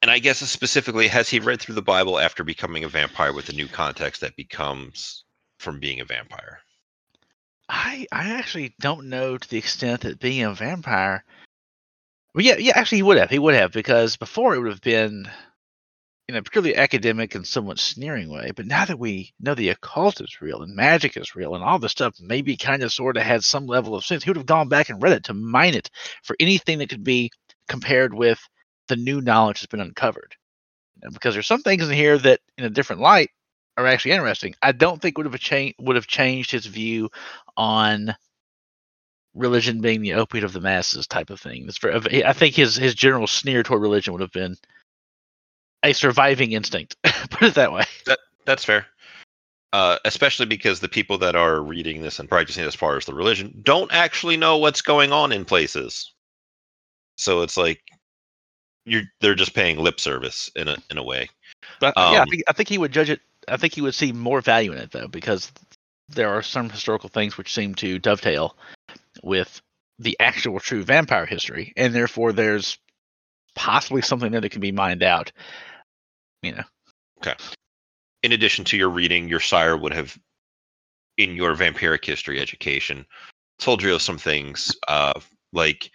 [0.00, 3.50] And I guess specifically, has he read through the Bible after becoming a vampire with
[3.50, 5.24] a new context that becomes
[5.58, 6.60] from being a vampire?
[7.68, 11.24] I I actually don't know to the extent that being a vampire.
[12.34, 12.72] Well, yeah, yeah.
[12.74, 13.28] Actually, he would have.
[13.28, 15.28] He would have because before it would have been
[16.30, 18.52] in a purely academic and somewhat sneering way.
[18.54, 21.78] But now that we know the occult is real and magic is real and all
[21.78, 24.46] this stuff maybe kind of sort of had some level of sense, he would have
[24.46, 25.90] gone back and read it to mine it
[26.22, 27.30] for anything that could be
[27.68, 28.38] compared with
[28.88, 30.36] the new knowledge that's been uncovered.
[31.12, 33.30] Because there's some things in here that, in a different light,
[33.76, 34.54] are actually interesting.
[34.62, 37.08] I don't think would have changed would have changed his view
[37.56, 38.14] on
[39.34, 41.68] religion being the opiate of the masses type of thing.
[41.80, 44.56] Very, I think his his general sneer toward religion would have been
[45.82, 46.96] a surviving instinct.
[47.30, 47.84] Put it that way.
[48.46, 48.86] That's fair.
[49.72, 53.14] Uh, especially because the people that are reading this and practicing as far as the
[53.14, 56.12] religion don't actually know what's going on in places.
[57.16, 57.80] So it's like
[58.84, 61.28] you're they're just paying lip service in a in a way.
[61.78, 63.20] But yeah, I Um, think I think he would judge it.
[63.46, 65.52] I think he would see more value in it though, because
[66.08, 68.56] there are some historical things which seem to dovetail
[69.22, 69.60] with
[70.00, 72.78] the actual true vampire history, and therefore there's
[73.54, 75.30] possibly something there that can be mined out.
[76.42, 76.62] You know,
[78.22, 80.18] In addition to your reading, your sire would have,
[81.16, 83.06] in your vampiric history education,
[83.58, 85.18] told you of some things, uh,
[85.52, 85.90] like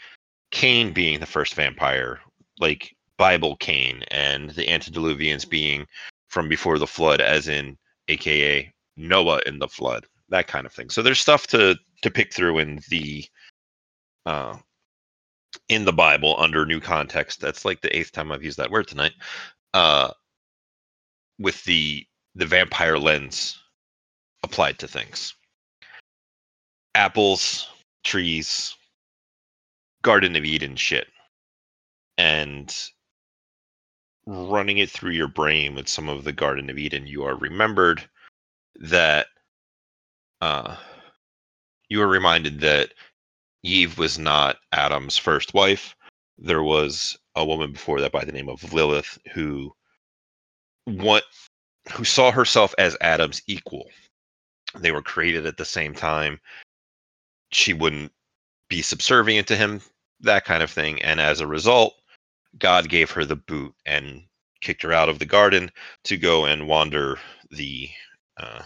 [0.52, 2.20] Cain being the first vampire,
[2.60, 5.86] like Bible Cain, and the antediluvians being
[6.30, 7.78] from before the flood, as in
[8.08, 10.90] AKA Noah in the flood, that kind of thing.
[10.90, 13.26] So there's stuff to to pick through in the
[14.26, 14.58] uh,
[15.70, 17.42] in the Bible under new context.
[17.42, 19.14] That's like the eighth time I've used that word tonight.
[19.74, 20.12] Uh,
[21.40, 23.58] with the the vampire lens
[24.44, 25.34] applied to things.
[26.94, 27.68] Apples,
[28.04, 28.76] trees,
[30.02, 31.08] Garden of Eden shit.
[32.18, 32.74] And
[34.26, 38.08] running it through your brain with some of the Garden of Eden, you are remembered
[38.76, 39.28] that
[40.42, 40.76] uh,
[41.90, 42.94] you are reminded that
[43.64, 45.96] Eve was not Adam's first wife.
[46.38, 49.74] There was a woman before that by the name of Lilith who
[50.86, 51.24] what
[51.92, 53.90] who saw herself as Adam's equal.
[54.76, 56.40] They were created at the same time.
[57.52, 58.12] She wouldn't
[58.70, 59.82] be subservient to him,
[60.22, 61.02] that kind of thing.
[61.02, 61.96] And as a result,
[62.58, 64.24] God gave her the boot and
[64.62, 65.72] kicked her out of the garden
[66.06, 67.20] to go and wander
[67.52, 67.90] the
[68.38, 68.64] uh,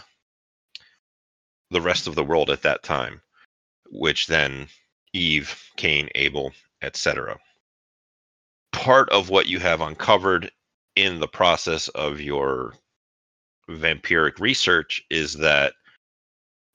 [1.70, 3.20] the rest of the world at that time,
[3.90, 4.66] which then
[5.12, 6.52] Eve, Cain, Abel,
[6.82, 7.38] etc.
[8.72, 10.50] Part of what you have uncovered
[11.00, 12.74] in the process of your
[13.70, 15.72] vampiric research is that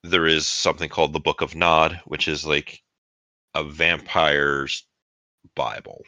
[0.03, 2.81] there is something called the Book of Nod, which is like
[3.53, 4.87] a vampire's
[5.55, 6.01] Bible.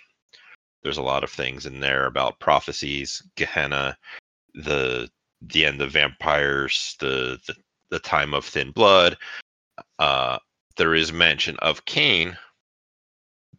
[0.82, 3.96] There's a lot of things in there about prophecies, Gehenna,
[4.56, 5.10] the
[5.42, 7.56] the end of vampires, the the,
[7.92, 9.16] the time of thin blood.
[10.00, 10.40] Uh,
[10.76, 12.36] there is mention of Cain,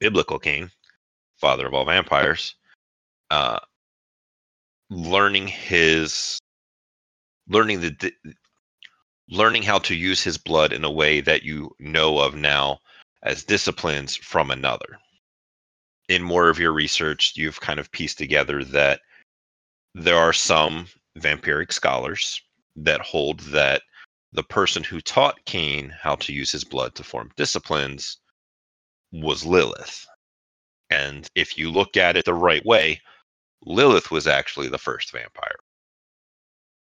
[0.01, 0.71] biblical Cain,
[1.37, 2.57] father of all vampires,
[3.31, 3.59] uh,
[4.91, 6.39] learning his
[7.49, 8.13] learning the
[9.31, 12.79] learning how to use his blood in a way that you know of now
[13.23, 14.99] as disciplines from another.
[16.09, 19.01] In more of your research, you've kind of pieced together that
[19.95, 20.87] there are some
[21.19, 22.41] vampiric scholars
[22.77, 23.83] that hold that
[24.33, 28.19] the person who taught Cain how to use his blood to form disciplines
[29.13, 30.07] was Lilith.
[30.91, 33.01] And if you look at it the right way,
[33.69, 35.59] Lilith was actually the first vampire.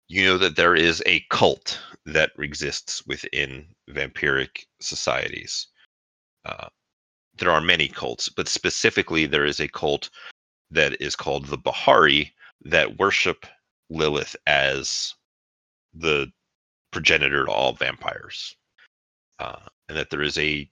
[0.07, 5.67] You know that there is a cult that exists within vampiric societies.
[6.45, 6.69] Uh,
[7.39, 10.11] there are many cults, but specifically, there is a cult
[10.71, 12.33] that is called the Bahari
[12.65, 13.47] that worship
[13.91, 15.13] Lilith as
[15.93, 16.31] the
[16.93, 18.55] progenitor to all vampires.
[19.41, 20.71] Uh, and that there is a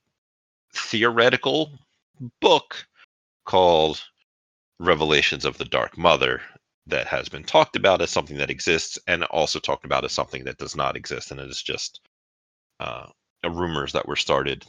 [0.73, 1.73] theoretical
[2.41, 2.87] book
[3.47, 4.01] called
[4.81, 6.43] Revelations of the Dark Mother
[6.87, 10.45] that has been talked about as something that exists and also talked about as something
[10.45, 11.31] that does not exist.
[11.31, 12.01] And it is just
[12.81, 13.07] uh,
[13.45, 14.67] rumors that were started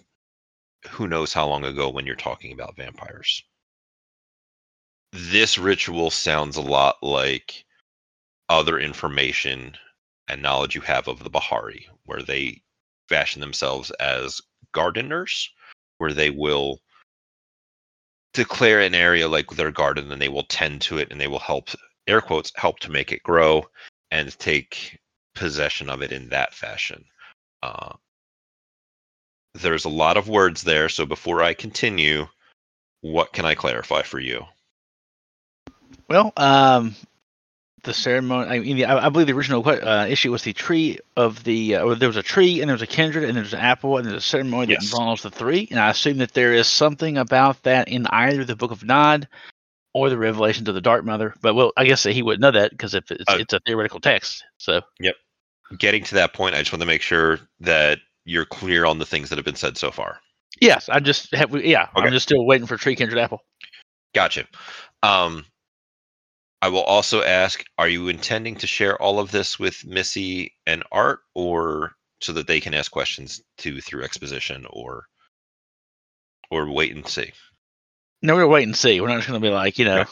[0.89, 3.44] who knows how long ago when you're talking about vampires.
[5.12, 7.65] This ritual sounds a lot like
[8.50, 9.78] other information
[10.28, 12.62] and knowledge you have of the Bahari, where they
[13.10, 14.41] fashion themselves as
[14.74, 15.50] gardeners,
[15.98, 16.80] where they will
[18.36, 21.39] declare an area like their garden and they will tend to it and they will
[21.39, 21.69] help
[22.08, 23.65] air quotes help to make it grow
[24.12, 25.00] and take
[25.34, 27.04] possession of it in that fashion.
[27.63, 27.93] Uh,
[29.56, 32.28] there's a lot of words there so before i continue
[33.02, 34.43] what can i clarify for you?
[36.10, 36.95] Well, um,
[37.86, 38.50] the ceremony.
[38.50, 41.84] I mean, I, I believe the original uh, issue was the tree of the, uh,
[41.84, 44.06] or there was a tree and there was a kindred and there's an apple and
[44.06, 45.67] there's a ceremony that involves the three.
[45.71, 49.28] And I assume that there is something about that in either the Book of Nod
[49.93, 51.34] or the Revelations of the Dark Mother.
[51.41, 54.00] But well, I guess he wouldn't know that because if it's, Uh, it's a theoretical
[54.00, 54.43] text.
[54.58, 55.15] So Yep.
[55.80, 59.06] getting to that point i just want to make sure that you're clear on the
[59.06, 60.19] things that have been said so far
[60.60, 61.54] yes, I just have.
[61.56, 62.08] Yeah, Okay.
[62.08, 63.41] I'm just still waiting for tree kindred apple.
[64.13, 64.48] Gotcha.
[65.04, 65.45] Um,
[66.65, 70.82] I will also ask: Are you intending to share all of this with Missy and
[70.91, 75.06] Art, or so that they can ask questions too through exposition, or
[76.49, 77.32] or wait and see?
[78.23, 78.99] No, we're gonna wait and see.
[78.99, 80.06] We're not just gonna be like, you know,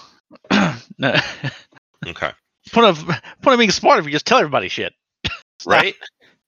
[1.00, 1.16] no.
[2.06, 2.32] Okay,
[2.72, 4.94] point of point of being smart if you just tell everybody shit.
[5.66, 5.96] Right?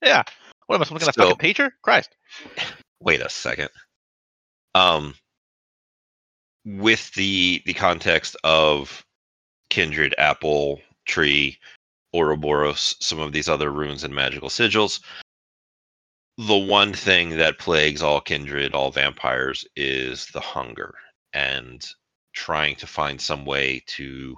[0.04, 0.22] Yeah.
[0.68, 1.72] What am I, kind of So- fucking teacher?
[1.82, 2.16] Christ.
[3.00, 3.70] Wait a second.
[4.76, 5.16] Um,
[6.64, 9.04] with the the context of
[9.70, 11.60] kindred, apple, tree,
[12.14, 15.02] Ouroboros, some of these other runes and magical sigils,
[16.38, 20.96] the one thing that plagues all kindred, all vampires, is the hunger
[21.34, 21.86] and
[22.34, 24.38] trying to find some way to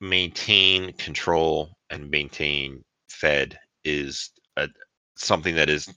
[0.00, 4.68] maintain control and maintain fed is a,
[5.16, 5.92] something that is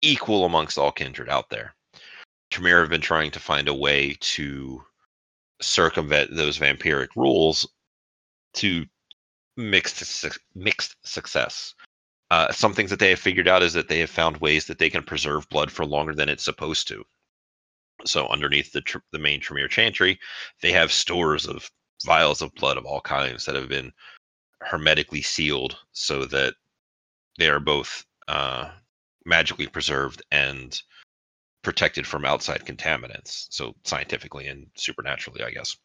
[0.00, 1.74] equal amongst all kindred out there.
[2.50, 4.82] Tremere have been trying to find a way to
[5.60, 7.66] circumvent those vampiric rules
[8.54, 8.86] to
[9.56, 11.74] mixed suc- mixed success.
[12.30, 14.78] Uh, some things that they have figured out is that they have found ways that
[14.78, 17.04] they can preserve blood for longer than it's supposed to.
[18.06, 20.18] So underneath the tr- the main Tremere chantry,
[20.62, 21.70] they have stores of
[22.04, 23.92] vials of blood of all kinds that have been
[24.60, 26.54] hermetically sealed so that
[27.38, 28.70] they are both uh,
[29.24, 30.80] magically preserved and
[31.62, 33.46] protected from outside contaminants.
[33.50, 35.76] So scientifically and supernaturally, I guess.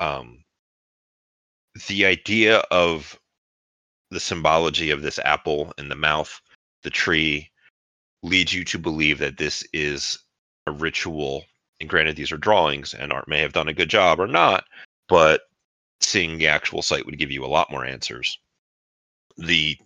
[0.00, 0.43] Um,
[1.88, 3.18] the idea of
[4.10, 6.40] the symbology of this apple in the mouth,
[6.82, 7.50] the tree,
[8.22, 10.18] leads you to believe that this is
[10.66, 11.44] a ritual.
[11.80, 14.64] And granted, these are drawings, and Art may have done a good job or not,
[15.08, 15.42] but
[16.00, 18.38] seeing the actual site would give you a lot more answers.
[19.36, 19.76] The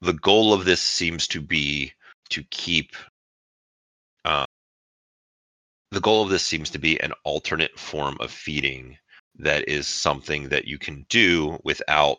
[0.00, 1.92] the goal of this seems to be
[2.30, 2.96] to keep
[4.24, 4.46] uh,
[5.90, 8.96] the goal of this seems to be an alternate form of feeding
[9.38, 12.18] that is something that you can do without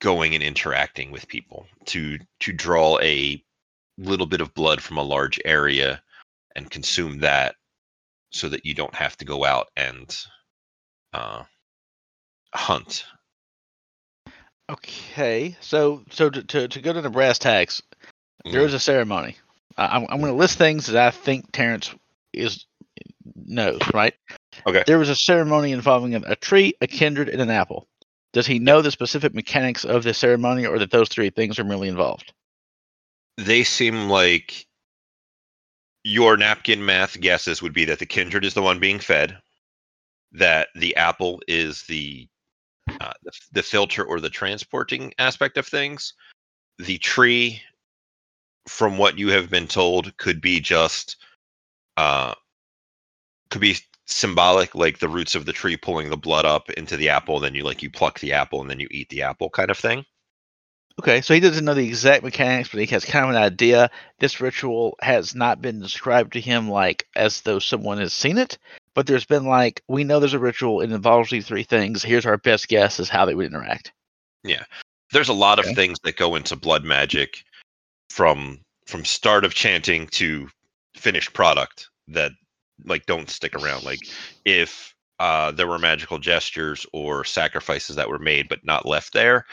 [0.00, 3.42] going and interacting with people to to draw a
[3.98, 6.02] little bit of blood from a large area
[6.56, 7.54] and consume that
[8.30, 10.16] so that you don't have to go out and
[11.12, 11.44] uh,
[12.52, 13.04] hunt
[14.70, 17.82] Okay, so so to to, to go to the brass tacks,
[18.50, 18.66] there Mm.
[18.66, 19.36] is a ceremony.
[19.76, 21.94] Uh, I'm I'm going to list things that I think Terrence
[22.32, 22.64] is
[23.34, 23.80] knows.
[23.92, 24.14] Right.
[24.66, 24.84] Okay.
[24.86, 27.88] There was a ceremony involving a, tree, a kindred, and an apple.
[28.32, 31.64] Does he know the specific mechanics of the ceremony, or that those three things are
[31.64, 32.32] merely involved?
[33.36, 34.66] they seem like
[36.02, 39.38] your napkin math guesses would be that the kindred is the one being fed,
[40.32, 42.28] that the apple is the
[43.00, 46.12] uh, the, the filter or the transporting aspect of things.
[46.78, 47.62] The tree,
[48.68, 51.16] from what you have been told, could be just
[51.96, 52.34] uh,
[53.50, 53.76] could be
[54.06, 57.40] symbolic, like the roots of the tree pulling the blood up into the apple.
[57.40, 59.78] Then you like you pluck the apple and then you eat the apple, kind of
[59.78, 60.04] thing.
[61.00, 63.90] Okay, so he doesn't know the exact mechanics, but he has kind of an idea.
[64.20, 68.58] This ritual has not been described to him like as though someone has seen it,
[68.94, 72.04] but there's been like, we know there's a ritual, it involves these three things.
[72.04, 73.92] Here's our best guess as how they would interact.
[74.44, 74.62] Yeah.
[75.10, 77.44] There's a lot of things that go into blood magic
[78.10, 80.48] from from start of chanting to
[80.94, 82.32] finished product that
[82.84, 84.00] like don't stick around like
[84.44, 89.44] if uh there were magical gestures or sacrifices that were made but not left there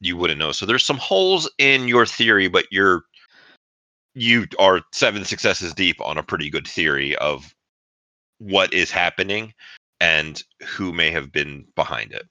[0.00, 0.52] you wouldn't know.
[0.52, 3.02] So there's some holes in your theory but you're
[4.14, 7.54] you are seven successes deep on a pretty good theory of
[8.38, 9.52] what is happening
[10.00, 12.26] and who may have been behind it.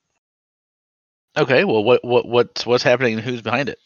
[1.37, 3.77] Okay, well, what what what's what's happening and who's behind it?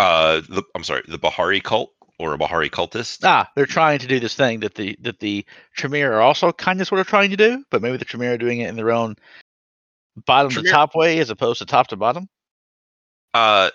[0.00, 4.06] uh the i'm sorry the bahari cult or a bahari cultist Ah, they're trying to
[4.06, 5.44] do this thing that the that the
[5.76, 8.38] Tremere are also kind of sort of trying to do, but maybe the Tremere are
[8.38, 9.16] doing it in their own
[10.26, 12.28] bottom to top way as opposed to top to bottom.
[13.34, 13.70] uh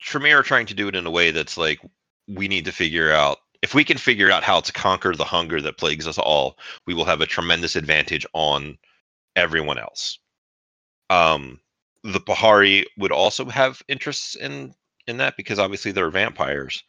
[0.00, 1.80] Tremere are trying to do it in a way that's like
[2.28, 5.60] we need to figure out if we can figure out how to conquer the hunger
[5.60, 6.56] that plagues us all,
[6.86, 8.78] we will have a tremendous advantage on
[9.34, 10.18] everyone else.
[11.10, 11.60] Um
[12.04, 14.74] the Bahari would also have interests in
[15.08, 16.84] in that because obviously they're vampires.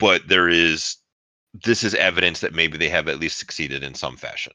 [0.00, 0.96] But there is
[1.54, 4.52] this is evidence that maybe they have at least succeeded in some fashion.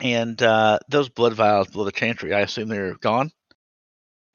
[0.00, 3.30] And uh, those blood vials below the chantry, I assume they're gone.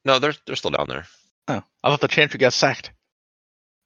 [0.06, 1.06] No, they're they're still down there.
[1.48, 2.92] Oh, I thought the chantry got sacked.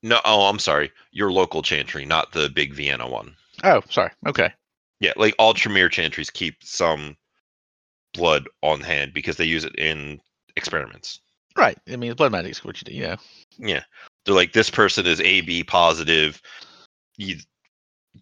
[0.04, 0.92] No, oh, I'm sorry.
[1.12, 3.36] Your local chantry, not the big Vienna one.
[3.64, 4.12] Oh, sorry.
[4.28, 4.52] Okay.
[5.00, 7.18] Yeah, like all Tremere chantries keep some
[8.14, 10.20] blood on hand because they use it in
[10.56, 11.20] experiments.
[11.58, 11.78] Right.
[11.92, 12.94] I mean, blood magic's what you do.
[12.94, 13.16] You know.
[13.58, 13.84] Yeah,
[14.26, 16.42] they're like this person is AB positive.
[17.18, 17.38] You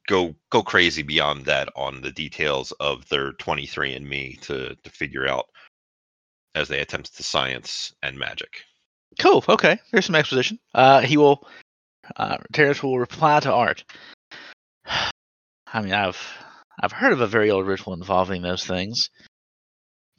[0.07, 4.89] go go crazy beyond that on the details of their 23 and Me to to
[4.89, 5.45] figure out
[6.55, 8.63] as they attempt to science and magic.
[9.19, 9.43] Cool.
[9.47, 9.79] Okay.
[9.91, 10.59] There's some exposition.
[10.73, 11.47] Uh, he will.
[12.15, 13.83] Uh, Terrence will reply to Art.
[14.87, 16.19] I mean, I've
[16.81, 19.09] I've heard of a very old ritual involving those things.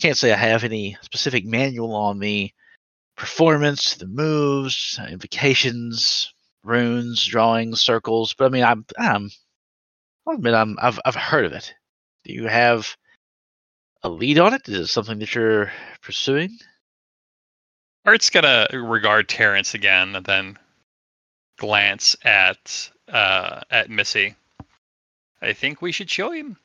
[0.00, 2.50] Can't say I have any specific manual on the
[3.16, 6.32] performance, the moves, invocations,
[6.62, 8.34] runes, drawings, circles.
[8.34, 9.30] But I mean, I'm I'm
[10.26, 11.74] I'll admit I'm I've I've heard of it.
[12.24, 12.96] Do you have
[14.02, 14.68] a lead on it?
[14.68, 16.58] Is it something that you're pursuing?
[18.04, 20.58] Art's gonna regard Terrence again and then
[21.58, 24.34] glance at uh, at Missy.
[25.40, 26.56] I think we should show him.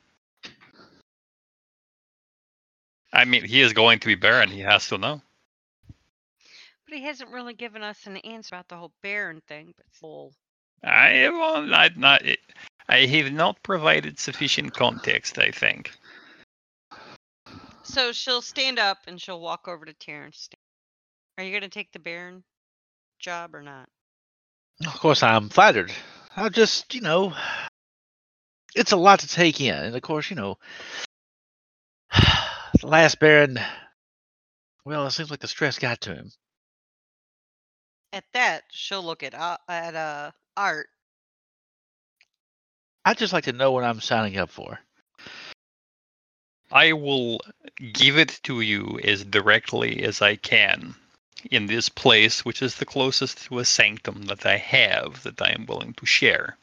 [3.12, 4.50] I mean, he is going to be Baron.
[4.50, 5.22] He has to know.
[6.88, 9.74] But he hasn't really given us an answer about the whole Baron thing.
[9.76, 10.32] But full.
[10.82, 12.22] I have eh, on- I not.
[12.88, 15.38] I have not provided sufficient context.
[15.38, 15.92] I think.
[17.82, 20.48] So she'll stand up and she'll walk over to Terrence.
[21.36, 22.42] Are you gonna take the Baron
[23.18, 23.88] job or not?
[24.86, 25.92] Of course, I'm flattered.
[26.36, 27.34] I just, you know,
[28.74, 30.56] it's a lot to take in, and of course, you know,
[32.80, 33.58] the last Baron.
[34.84, 36.30] Well, it seems like the stress got to him.
[38.12, 40.88] At that, she'll look at uh, at uh art.
[43.04, 44.80] I'd just like to know what I'm signing up for.
[46.70, 47.40] I will
[47.92, 50.94] give it to you as directly as I can
[51.50, 55.52] in this place, which is the closest to a sanctum that I have that I
[55.52, 56.58] am willing to share.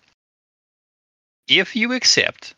[1.47, 2.53] If you accept,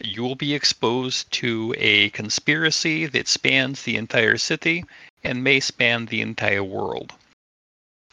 [0.00, 4.84] you will be exposed to a conspiracy that spans the entire city
[5.22, 7.12] and may span the entire world.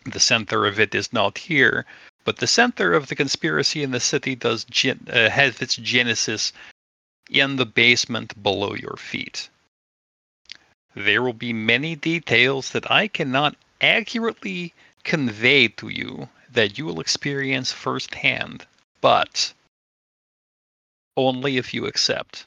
[0.05, 1.85] The center of it is not here,
[2.23, 6.53] but the center of the conspiracy in the city does gen- uh, has its genesis
[7.29, 9.49] in the basement below your feet.
[10.95, 14.73] There will be many details that I cannot accurately
[15.03, 18.65] convey to you that you will experience firsthand,
[18.99, 19.53] but
[21.15, 22.45] only if you accept.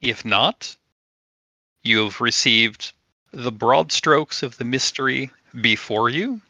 [0.00, 0.76] If not,
[1.82, 2.92] you have received
[3.32, 5.30] the broad strokes of the mystery
[5.60, 6.40] before you.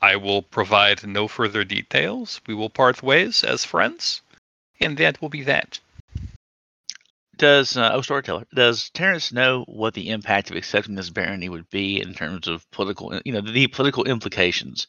[0.00, 2.40] I will provide no further details.
[2.46, 4.22] We will part ways as friends,
[4.80, 5.80] and that will be that.
[7.36, 8.46] Does uh, oh storyteller?
[8.52, 12.68] Does Terrence know what the impact of accepting this barony would be in terms of
[12.72, 14.88] political, you know, the political implications?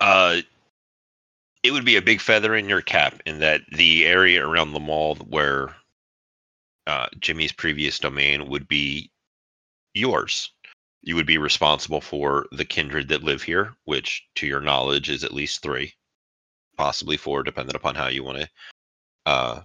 [0.00, 0.42] Uh,
[1.64, 4.80] it would be a big feather in your cap in that the area around the
[4.80, 5.74] mall where
[6.86, 9.10] uh, Jimmy's previous domain would be
[9.94, 10.50] yours.
[11.06, 15.22] You would be responsible for the kindred that live here, which, to your knowledge, is
[15.22, 15.92] at least three,
[16.78, 18.48] possibly four, depending upon how you want to
[19.26, 19.60] uh,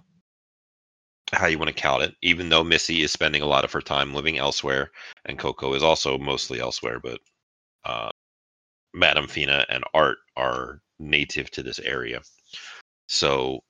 [1.32, 2.14] how you want to count it.
[2.22, 4.90] Even though Missy is spending a lot of her time living elsewhere,
[5.24, 7.20] and Coco is also mostly elsewhere, but
[7.86, 8.10] uh,
[8.92, 12.20] Madame Fina and Art are native to this area.
[13.08, 13.60] So,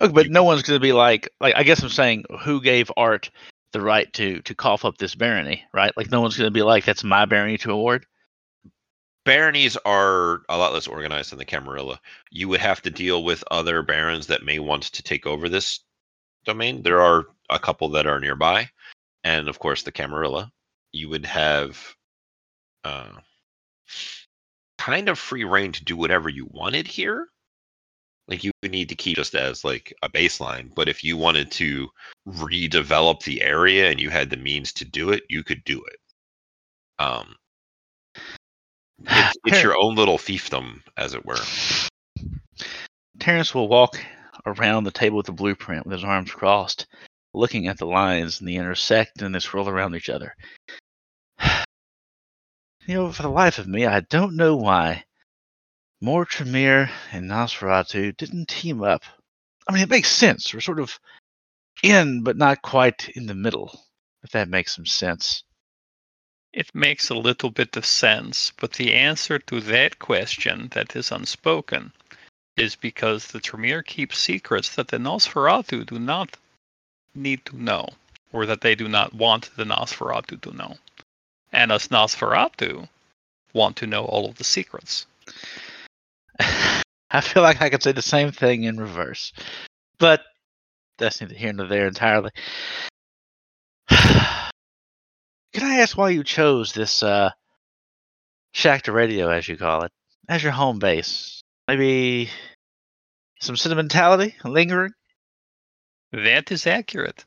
[0.00, 2.90] Okay, but no one's going to be like, like I guess I'm saying, who gave
[2.96, 3.30] Art
[3.72, 5.96] the right to to cough up this barony, right?
[5.96, 8.06] Like no one's going to be like, that's my barony to award.
[9.24, 12.00] baronies are a lot less organized than the Camarilla.
[12.30, 15.80] You would have to deal with other barons that may want to take over this
[16.44, 16.82] domain.
[16.82, 18.68] There are a couple that are nearby,
[19.24, 20.50] and of course the Camarilla.
[20.92, 21.94] You would have
[22.82, 23.10] uh,
[24.78, 27.28] kind of free reign to do whatever you wanted here.
[28.30, 31.50] Like you would need to keep just as like a baseline, but if you wanted
[31.52, 31.88] to
[32.28, 35.96] redevelop the area and you had the means to do it, you could do it.
[37.00, 37.34] Um,
[39.00, 41.40] it's, it's your own little fiefdom, as it were.
[43.18, 43.98] Terrence will walk
[44.46, 46.86] around the table with the blueprint with his arms crossed,
[47.34, 50.34] looking at the lines and the intersect and they swirl around each other.
[52.86, 55.04] You know, for the life of me, I don't know why
[56.02, 59.02] More Tremere and Nosferatu didn't team up.
[59.68, 60.54] I mean, it makes sense.
[60.54, 60.98] We're sort of
[61.82, 63.78] in, but not quite in the middle,
[64.22, 65.44] if that makes some sense.
[66.54, 71.12] It makes a little bit of sense, but the answer to that question that is
[71.12, 71.92] unspoken
[72.56, 76.36] is because the Tremere keeps secrets that the Nosferatu do not
[77.14, 77.86] need to know,
[78.32, 80.76] or that they do not want the Nosferatu to know.
[81.52, 82.88] And us Nosferatu
[83.52, 85.06] want to know all of the secrets.
[87.10, 89.32] I feel like I could say the same thing in reverse,
[89.98, 90.22] but
[90.98, 92.30] that's neither here nor there entirely.
[93.90, 97.30] Can I ask why you chose this uh,
[98.52, 99.92] shack to radio, as you call it,
[100.28, 101.42] as your home base?
[101.66, 102.30] Maybe
[103.40, 104.92] some sentimentality lingering?
[106.12, 107.24] That is accurate.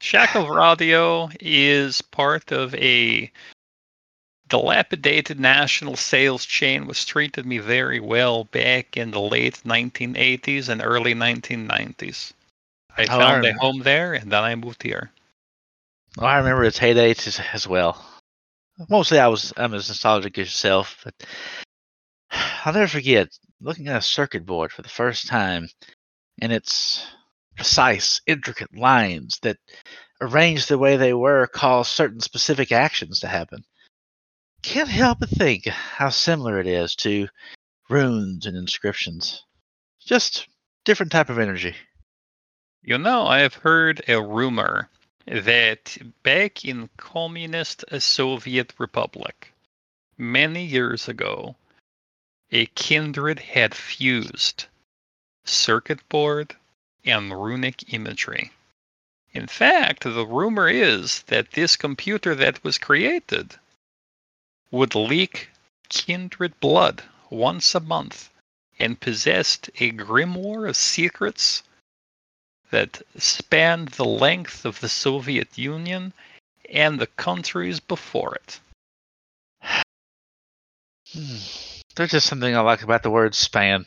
[0.00, 3.32] Shackle Radio is part of a
[4.48, 10.82] dilapidated national sales chain was treated me very well back in the late 1980s and
[10.82, 12.32] early 1990s.
[12.96, 15.12] I Oh, found a home there and then I moved here.
[16.18, 18.04] Oh, I remember its heyday as, as well.
[18.88, 21.14] Mostly, I was I'm as nostalgic as yourself, but
[22.64, 23.28] I'll never forget
[23.60, 25.68] looking at a circuit board for the first time,
[26.40, 27.06] and its
[27.56, 29.58] precise, intricate lines that,
[30.20, 33.64] arranged the way they were, caused certain specific actions to happen.
[34.62, 37.28] Can't help but think how similar it is to
[37.88, 39.44] runes and inscriptions.
[40.00, 40.48] Just
[40.84, 41.76] different type of energy.
[42.82, 44.88] You know, I have heard a rumor
[45.26, 49.52] that back in communist Soviet Republic,
[50.16, 51.56] many years ago,
[52.50, 54.66] a kindred had fused
[55.44, 56.56] circuit board
[57.04, 58.50] and runic imagery.
[59.32, 63.56] In fact, the rumor is that this computer that was created
[64.70, 65.50] would leak
[65.88, 68.30] kindred blood once a month
[68.78, 71.62] and possessed a grimoire of secrets
[72.70, 76.12] that spanned the length of the Soviet Union
[76.70, 78.60] and the countries before it.
[81.12, 81.36] Hmm.
[81.96, 83.86] There's just something I like about the word span.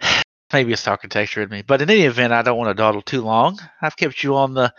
[0.52, 3.22] Maybe it's architecture in me, but in any event, I don't want to dawdle too
[3.22, 3.58] long.
[3.80, 4.74] I've kept you on the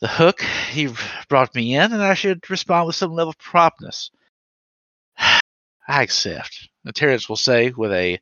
[0.00, 0.42] the hook.
[0.72, 4.10] You've brought me in, and I should respond with some level of promptness.
[5.18, 5.40] I
[5.88, 6.68] accept.
[6.84, 8.20] The Terrence will say with a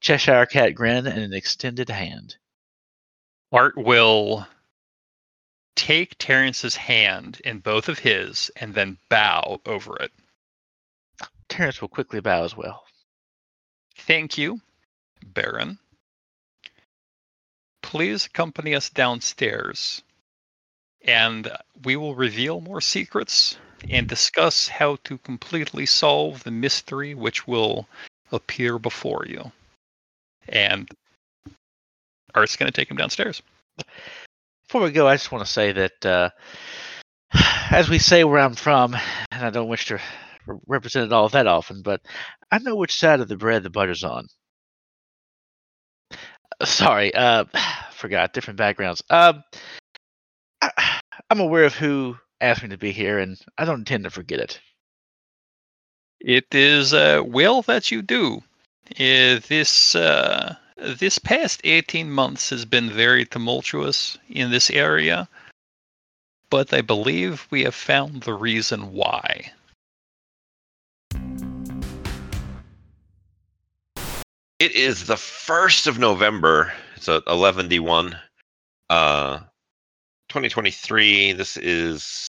[0.00, 2.36] Cheshire cat grin and an extended hand.
[3.52, 4.46] Art will
[5.76, 10.12] take Terrence's hand in both of his and then bow over it.
[11.48, 12.84] Terrence will quickly bow as well.
[13.98, 14.60] Thank you,
[15.24, 15.78] Baron.
[17.82, 20.02] Please accompany us downstairs,
[21.06, 21.50] and
[21.84, 23.56] we will reveal more secrets
[23.88, 27.88] and discuss how to completely solve the mystery which will
[28.32, 29.52] appear before you.
[30.48, 30.88] And
[32.34, 33.40] Art's going to take him downstairs.
[34.66, 36.30] Before we go, I just want to say that, uh,
[37.70, 38.96] as we say where I'm from,
[39.30, 40.00] and I don't wish to
[40.66, 42.00] represent it all that often, but
[42.50, 44.26] I know which side of the bread the butter's on.
[46.12, 47.44] Uh, Sorry, uh,
[47.92, 49.02] forgot different backgrounds.
[49.10, 49.42] Um,
[51.28, 54.38] I'm aware of who asked me to be here, and I don't intend to forget
[54.38, 54.60] it.
[56.20, 58.42] It is uh, well that you do.
[58.92, 65.28] Uh, this uh, this past 18 months has been very tumultuous in this area,
[66.48, 69.52] but I believe we have found the reason why.
[74.58, 76.72] It is the first of November.
[76.94, 78.18] It's a 11D1.
[78.88, 79.40] Uh
[80.36, 81.32] 2023.
[81.32, 82.28] This is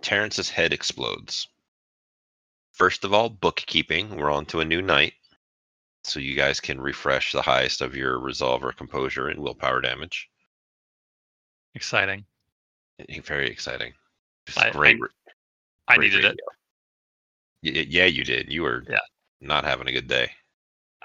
[0.00, 1.46] Terrence's head explodes.
[2.72, 4.16] First of all, bookkeeping.
[4.16, 5.12] We're on to a new night.
[6.04, 10.30] So you guys can refresh the highest of your resolve or composure and willpower damage.
[11.74, 12.24] Exciting.
[13.10, 13.92] Eh, Very exciting.
[14.56, 14.98] I- I- great.
[14.98, 15.10] re-
[15.88, 16.38] I great needed it.
[17.62, 17.80] radio.
[17.82, 18.50] Y- yeah, you did.
[18.50, 19.00] You were Yeah.
[19.42, 20.32] not having a good day.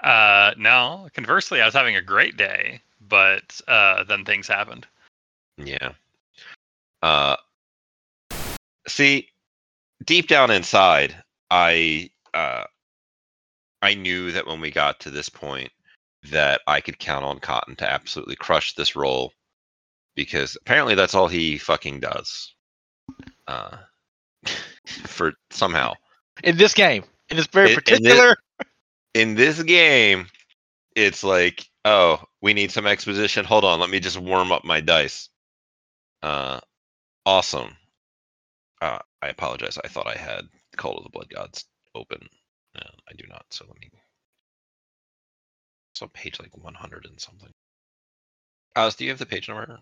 [0.02, 4.86] Uh, no, conversely, I was having a great day, but uh, then things happened.
[5.58, 5.92] Yeah.
[7.02, 7.36] Uh
[8.86, 9.28] see,
[10.04, 11.16] deep down inside,
[11.50, 12.64] I uh
[13.82, 15.70] I knew that when we got to this point
[16.30, 19.32] that I could count on Cotton to absolutely crush this role
[20.14, 22.54] because apparently that's all he fucking does.
[23.46, 23.76] Uh
[25.06, 25.94] for somehow.
[26.44, 28.36] In this game, in this very In- in this- particular.
[29.14, 30.26] in this game,
[30.96, 33.44] it's like, oh, we need some exposition.
[33.44, 35.28] Hold on, let me just warm up my dice.
[36.22, 36.60] Uh,
[37.26, 37.76] awesome.
[38.80, 39.78] Uh, I apologize.
[39.82, 42.28] I thought I had Cult of the Blood Gods open.
[42.74, 43.44] No, I do not.
[43.50, 43.90] So let me.
[45.92, 47.52] It's on page like 100 and something.
[48.74, 49.78] Alice, do you have the page number?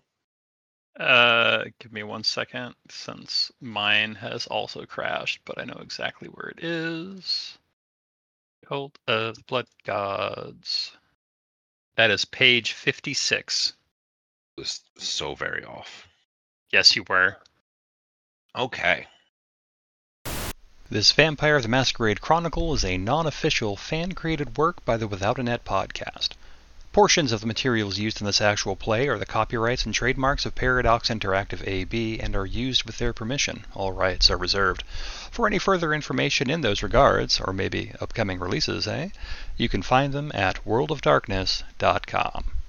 [0.99, 6.49] Uh, give me one second, since mine has also crashed, but I know exactly where
[6.49, 7.57] it is.
[8.67, 10.91] Cult of the Blood Gods.
[11.95, 13.73] That is page 56.
[14.57, 16.07] It was so very off.
[16.71, 17.35] Yes, you were.
[18.55, 19.07] Okay.
[20.89, 25.37] This Vampire the Masquerade Chronicle is a non official, fan created work by the Without
[25.37, 26.29] a Net podcast.
[26.93, 30.55] Portions of the materials used in this actual play are the copyrights and trademarks of
[30.55, 33.65] Paradox Interactive AB and are used with their permission.
[33.73, 34.83] All rights are reserved.
[35.29, 39.09] For any further information in those regards, or maybe upcoming releases, eh?
[39.57, 42.60] You can find them at worldofdarkness.com.